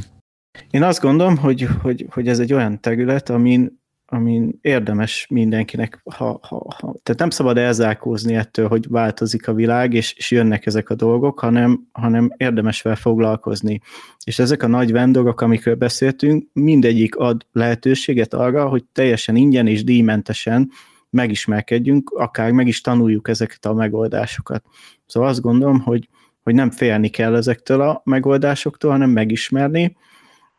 [0.69, 3.81] Én azt gondolom, hogy, hogy, hogy ez egy olyan terület, amin
[4.13, 9.93] amin érdemes mindenkinek, ha, ha, ha, tehát nem szabad elzárkózni ettől, hogy változik a világ,
[9.93, 13.81] és, és jönnek ezek a dolgok, hanem, hanem érdemes fel foglalkozni.
[14.25, 19.83] És ezek a nagy vendorok, amikről beszéltünk, mindegyik ad lehetőséget arra, hogy teljesen ingyen és
[19.83, 20.71] díjmentesen
[21.09, 24.63] megismerkedjünk, akár meg is tanuljuk ezeket a megoldásokat.
[25.05, 26.09] Szóval azt gondolom, hogy,
[26.43, 29.95] hogy nem félni kell ezektől a megoldásoktól, hanem megismerni,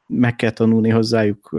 [0.06, 1.56] meg kell tanulni hozzájuk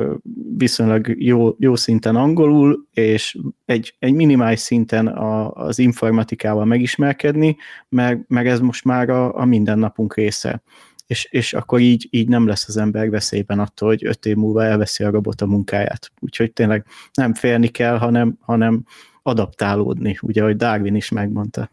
[0.58, 7.58] viszonylag jó, jó szinten angolul, és egy, egy minimális szinten a, az informatikával megismerkedni,
[7.90, 10.62] meg, meg ez most már a, a mindennapunk része.
[11.08, 14.64] És, és akkor így, így nem lesz az ember veszélyben attól, hogy öt év múlva
[14.64, 16.12] elveszi a robot a munkáját.
[16.20, 18.84] Úgyhogy tényleg nem félni kell, hanem, hanem
[19.24, 21.70] adaptálódni, ugye, ahogy Darwin is megmondta.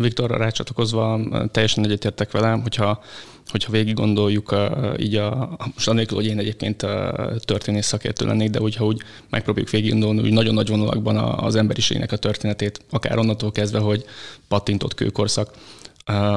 [0.00, 1.20] Viktorra rácsatlakozva
[1.50, 3.02] teljesen egyetértek velem, hogyha
[3.50, 4.56] hogyha végig gondoljuk
[4.98, 6.86] így a, most anélkül, hogy én egyébként
[7.38, 12.12] történész szakértő lennék, de hogyha úgy megpróbáljuk végig gondolni, hogy nagyon nagy vonalakban az emberiségnek
[12.12, 14.04] a történetét, akár onnantól kezdve, hogy
[14.48, 15.50] pattintott kőkorszak,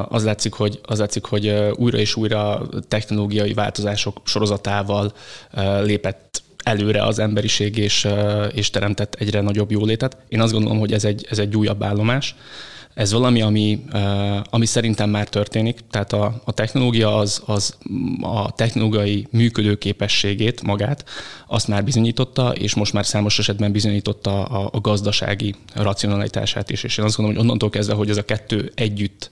[0.07, 5.13] az látszik, hogy, az látszik, hogy újra és újra technológiai változások sorozatával
[5.83, 8.07] lépett előre az emberiség, és,
[8.51, 10.17] és teremtett egyre nagyobb jólétet.
[10.27, 12.35] Én azt gondolom, hogy ez egy, ez egy újabb állomás.
[12.99, 13.83] Ez valami, ami,
[14.49, 17.77] ami szerintem már történik, tehát a, a technológia az, az
[18.21, 21.05] a technológiai működőképességét magát,
[21.47, 26.83] azt már bizonyította, és most már számos esetben bizonyította a, a gazdasági racionalitását is.
[26.83, 29.29] És én azt gondolom, hogy onnantól kezdve, hogy ez a kettő együtt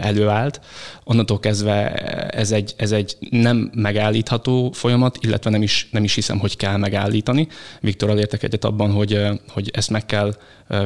[0.00, 0.60] előállt,
[1.04, 1.94] onnantól kezdve
[2.30, 6.76] ez egy, ez egy nem megállítható folyamat, illetve nem is, nem is hiszem, hogy kell
[6.76, 7.48] megállítani.
[7.80, 10.32] Viktor értek egyet abban, hogy, hogy ezt meg kell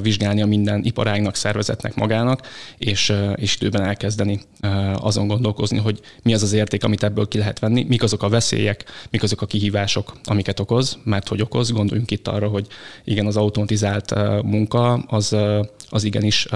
[0.02, 2.46] vizsgálni a minden iparágnak, szervezetnek magának,
[2.78, 4.40] és, és időben elkezdeni
[4.94, 8.28] azon gondolkozni, hogy mi az az érték, amit ebből ki lehet venni, mik azok a
[8.28, 11.70] veszélyek, mik azok a kihívások, amiket okoz, mert hogy okoz.
[11.70, 12.66] Gondoljunk itt arra, hogy
[13.04, 15.36] igen, az automatizált munka az,
[15.90, 16.46] az igenis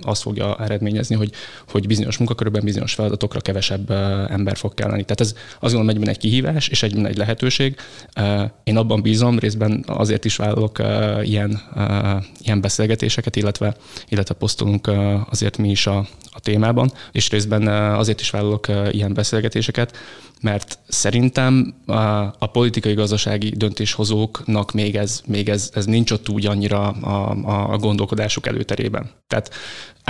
[0.00, 1.32] azt fogja eredményezni, hogy,
[1.68, 3.90] hogy bizonyos munkakörben, bizonyos feladatokra kevesebb
[4.30, 5.02] ember fog kelleni.
[5.02, 7.76] Tehát ez azt gondolom egyben egy kihívás, és egyben egy lehetőség.
[8.64, 10.78] Én abban bízom, részben azért is vállalok
[11.22, 11.60] ilyen,
[12.38, 13.76] ilyen beszélgetéseket, illetve,
[14.08, 14.90] illetve posztolunk
[15.30, 15.96] azért mi is a,
[16.30, 19.96] a témában, és részben azért is vállalok ilyen beszélgetéseket,
[20.40, 22.00] mert szerintem a,
[22.38, 27.78] a politikai gazdasági döntéshozóknak még ez, még ez, ez nincs ott úgy annyira a, a
[27.78, 29.10] gondolkodásuk előterében.
[29.26, 29.50] Tehát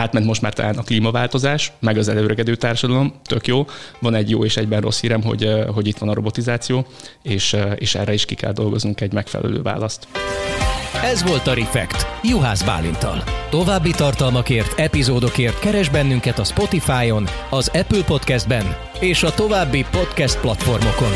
[0.01, 3.67] átment most már talán a klímaváltozás, meg az előregedő társadalom, tök jó.
[3.99, 6.87] Van egy jó és egyben rossz hírem, hogy, hogy itt van a robotizáció,
[7.23, 10.09] és, és erre is ki kell dolgoznunk egy megfelelő választ.
[11.03, 13.23] Ez volt a Refekt, Juhász Bálintal.
[13.51, 21.13] További tartalmakért, epizódokért keres bennünket a Spotify-on, az Apple Podcast-ben és a további podcast platformokon.